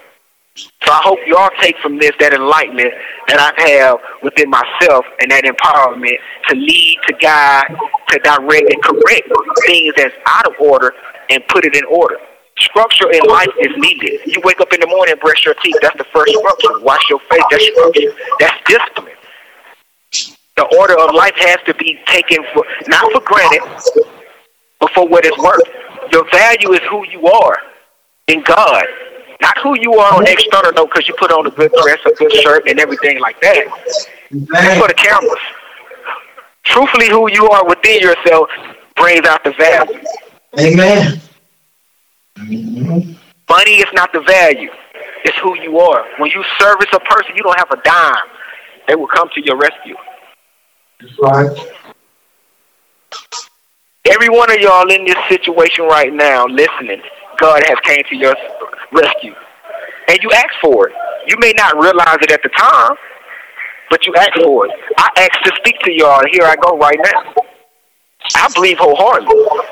So 0.57 0.93
I 0.93 1.01
hope 1.03 1.19
y'all 1.27 1.51
take 1.61 1.77
from 1.79 1.99
this 1.99 2.13
that 2.21 2.33
enlightenment 2.33 2.93
that 3.29 3.41
I 3.41 3.71
have 3.71 3.99
within 4.23 4.51
myself 4.51 5.05
and 5.21 5.31
that 5.31 5.45
empowerment 5.45 6.17
to 6.49 6.55
lead, 6.55 6.99
to 7.09 7.15
guide, 7.15 7.75
to 8.11 8.19
direct 8.21 8.73
and 8.73 8.83
correct 8.83 9.29
things 9.67 9.95
that's 9.97 10.15
out 10.27 10.47
of 10.47 10.55
order 10.61 10.95
and 11.31 11.43
put 11.49 11.65
it 11.65 11.75
in 11.75 11.85
order. 11.87 12.17
Structure 12.59 13.11
in 13.11 13.25
life 13.25 13.51
is 13.61 13.73
needed. 13.79 14.21
You 14.27 14.41
wake 14.45 14.61
up 14.61 14.73
in 14.73 14.81
the 14.81 14.87
morning, 14.87 15.17
brush 15.21 15.45
your 15.45 15.55
teeth. 15.55 15.77
That's 15.83 15.97
the 15.99 16.05
first 16.05 16.33
structure. 16.33 16.81
Wash 16.85 17.03
your 17.11 17.19
face. 17.31 17.43
That's 17.51 17.65
structure. 17.65 18.13
That's 18.39 18.63
discipline 18.67 19.15
the 20.57 20.65
order 20.79 20.99
of 20.99 21.15
life 21.15 21.35
has 21.37 21.59
to 21.67 21.75
be 21.75 21.99
taken 22.07 22.39
for 22.55 22.65
not 22.87 23.11
for 23.13 23.21
granted, 23.21 23.63
but 24.81 24.91
for 24.91 25.07
what 25.09 25.25
it's 25.25 25.39
worth. 25.39 25.63
Your 26.13 26.29
value 26.31 26.73
is 26.73 26.81
who 26.91 27.07
you 27.09 27.27
are 27.27 27.59
in 28.29 28.43
God, 28.45 28.85
not 29.45 29.59
who 29.59 29.79
you 29.79 29.93
are 29.93 30.15
on 30.15 30.27
external 30.27 30.73
note 30.73 30.89
because 30.91 31.07
you 31.07 31.15
put 31.19 31.31
on 31.31 31.47
a 31.47 31.51
good 31.51 31.71
dress, 31.83 31.99
a 32.07 32.15
good 32.15 32.33
shirt, 32.33 32.67
and 32.67 32.81
everything 32.81 33.21
like 33.21 33.39
that. 33.43 33.69
For 34.31 34.89
the 34.89 34.95
cameras. 34.97 35.45
Truthfully, 36.65 37.11
who 37.11 37.31
you 37.31 37.47
are 37.51 37.69
within 37.69 38.01
yourself 38.01 38.49
brings 38.97 39.27
out 39.27 39.45
the 39.45 39.53
value. 39.53 40.01
Amen. 40.59 41.21
Money 43.51 43.77
is 43.85 43.93
not 43.93 44.13
the 44.15 44.21
value. 44.21 44.71
It's 45.27 45.37
who 45.43 45.61
you 45.61 45.79
are. 45.79 46.07
When 46.19 46.31
you 46.31 46.43
service 46.59 46.89
a 46.95 47.01
person, 47.01 47.37
you 47.37 47.43
don't 47.43 47.59
have 47.59 47.71
a 47.71 47.83
dime. 47.83 48.29
They 48.89 48.95
will 48.95 49.09
come 49.09 49.29
to 49.35 49.45
your 49.45 49.59
rescue. 49.59 49.97
Right. 51.21 51.55
Every 54.07 54.31
one 54.31 54.51
of 54.51 54.59
y'all 54.59 54.91
in 54.91 55.05
this 55.05 55.17
situation 55.29 55.85
right 55.85 56.13
now, 56.13 56.47
listening, 56.47 57.03
God 57.39 57.63
has 57.67 57.79
came 57.85 58.03
to 58.09 58.17
your 58.17 58.35
rescue, 58.93 59.35
and 60.09 60.19
you 60.23 60.31
asked 60.33 60.59
for 60.61 60.89
it. 60.89 60.95
You 61.27 61.37
may 61.39 61.53
not 61.57 61.77
realize 61.77 62.19
it 62.23 62.31
at 62.31 62.43
the 62.43 62.51
time, 62.51 62.97
but 63.91 64.07
you 64.07 64.15
asked 64.17 64.41
for 64.43 64.67
it. 64.67 64.73
I 64.99 65.09
asked 65.19 65.45
to 65.45 65.53
speak 65.57 65.79
to 65.81 65.93
y'all, 65.93 66.21
and 66.21 66.29
here 66.31 66.45
I 66.45 66.57
go 66.57 66.79
right 66.79 66.99
now. 67.03 67.35
I 68.37 68.49
believe 68.55 68.79
wholeheartedly. 68.79 69.71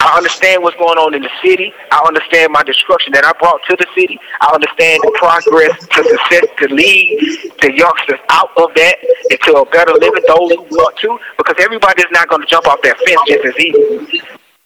I 0.00 0.16
understand 0.16 0.62
what's 0.62 0.76
going 0.76 0.96
on 0.96 1.12
in 1.12 1.22
the 1.22 1.30
city. 1.42 1.72
I 1.90 2.00
understand 2.06 2.52
my 2.52 2.62
destruction 2.62 3.12
that 3.14 3.24
I 3.24 3.32
brought 3.40 3.60
to 3.68 3.76
the 3.76 3.86
city. 3.98 4.18
I 4.40 4.54
understand 4.54 5.02
the 5.02 5.10
progress 5.18 5.74
to 5.74 6.04
success 6.06 6.46
to 6.58 6.68
lead 6.72 7.18
the 7.60 7.74
youngsters 7.74 8.20
out 8.30 8.50
of 8.56 8.72
that 8.74 8.96
into 9.30 9.58
a 9.58 9.66
better 9.66 9.92
living, 9.94 10.22
those 10.28 10.54
who 10.54 10.62
want 10.70 10.96
to, 10.98 11.18
because 11.36 11.56
everybody's 11.58 12.06
not 12.12 12.28
going 12.28 12.42
to 12.42 12.46
jump 12.46 12.68
off 12.68 12.80
that 12.82 12.96
fence 13.02 13.20
just 13.26 13.44
as 13.44 13.58
easy. 13.58 14.22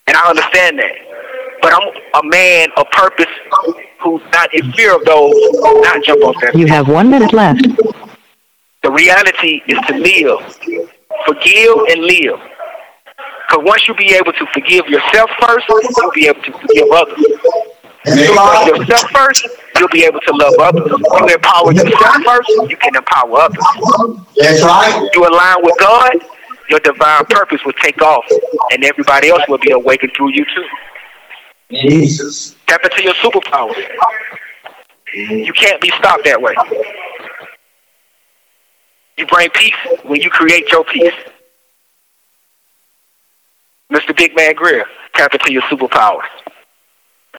And 0.06 0.16
I 0.16 0.28
understand 0.28 0.78
that. 0.78 1.11
But 1.62 1.72
I'm 1.72 1.88
a 2.24 2.28
man 2.28 2.68
of 2.76 2.90
purpose 2.90 3.32
who's 4.00 4.22
not 4.32 4.52
in 4.52 4.72
fear 4.72 4.94
of 4.96 5.04
those 5.04 5.32
who 5.32 5.80
not 5.80 6.02
jump 6.02 6.24
off 6.24 6.34
that 6.42 6.54
You 6.56 6.66
have 6.66 6.88
one 6.88 7.08
minute 7.08 7.32
left. 7.32 7.64
The 8.82 8.90
reality 8.90 9.62
is 9.68 9.78
to 9.86 9.94
live. 9.94 10.40
Forgive 11.24 11.76
and 11.88 12.02
live. 12.02 12.40
Because 13.48 13.64
once 13.64 13.86
you 13.86 13.94
be 13.94 14.12
able 14.14 14.32
to 14.32 14.46
forgive 14.52 14.88
yourself 14.88 15.30
first, 15.40 15.66
you'll 15.68 16.10
be 16.12 16.26
able 16.26 16.42
to 16.42 16.52
forgive 16.52 16.88
others. 16.90 17.22
You 18.06 18.34
love 18.34 18.66
yourself 18.66 19.08
first, 19.10 19.46
you'll 19.78 19.88
be 19.88 20.04
able 20.04 20.18
to 20.20 20.32
love 20.34 20.54
others. 20.58 20.90
You 20.90 21.28
empower 21.28 21.72
yourself 21.72 22.16
first, 22.24 22.48
you 22.68 22.76
can 22.76 22.96
empower 22.96 23.38
others. 23.38 23.62
That's 24.36 24.62
right. 24.62 25.10
You 25.14 25.28
align 25.28 25.56
with 25.62 25.78
God, 25.78 26.12
your 26.68 26.80
divine 26.80 27.24
purpose 27.26 27.60
will 27.64 27.74
take 27.74 28.02
off, 28.02 28.24
and 28.72 28.82
everybody 28.82 29.28
else 29.28 29.42
will 29.48 29.58
be 29.58 29.70
awakened 29.70 30.12
through 30.16 30.32
you 30.32 30.44
too. 30.44 30.64
Jesus. 31.72 32.54
Tap 32.66 32.84
into 32.84 33.02
your 33.02 33.14
superpowers. 33.14 33.74
Mm. 35.16 35.46
You 35.46 35.52
can't 35.52 35.80
be 35.80 35.90
stopped 35.90 36.24
that 36.24 36.40
way. 36.40 36.54
You 39.16 39.26
bring 39.26 39.50
peace 39.50 39.74
when 40.04 40.20
you 40.20 40.30
create 40.30 40.70
your 40.70 40.84
peace. 40.84 41.14
Mr. 43.92 44.16
Big 44.16 44.34
Man 44.34 44.54
Grier, 44.54 44.84
tap 45.14 45.34
into 45.34 45.52
your 45.52 45.62
superpowers. 45.62 46.24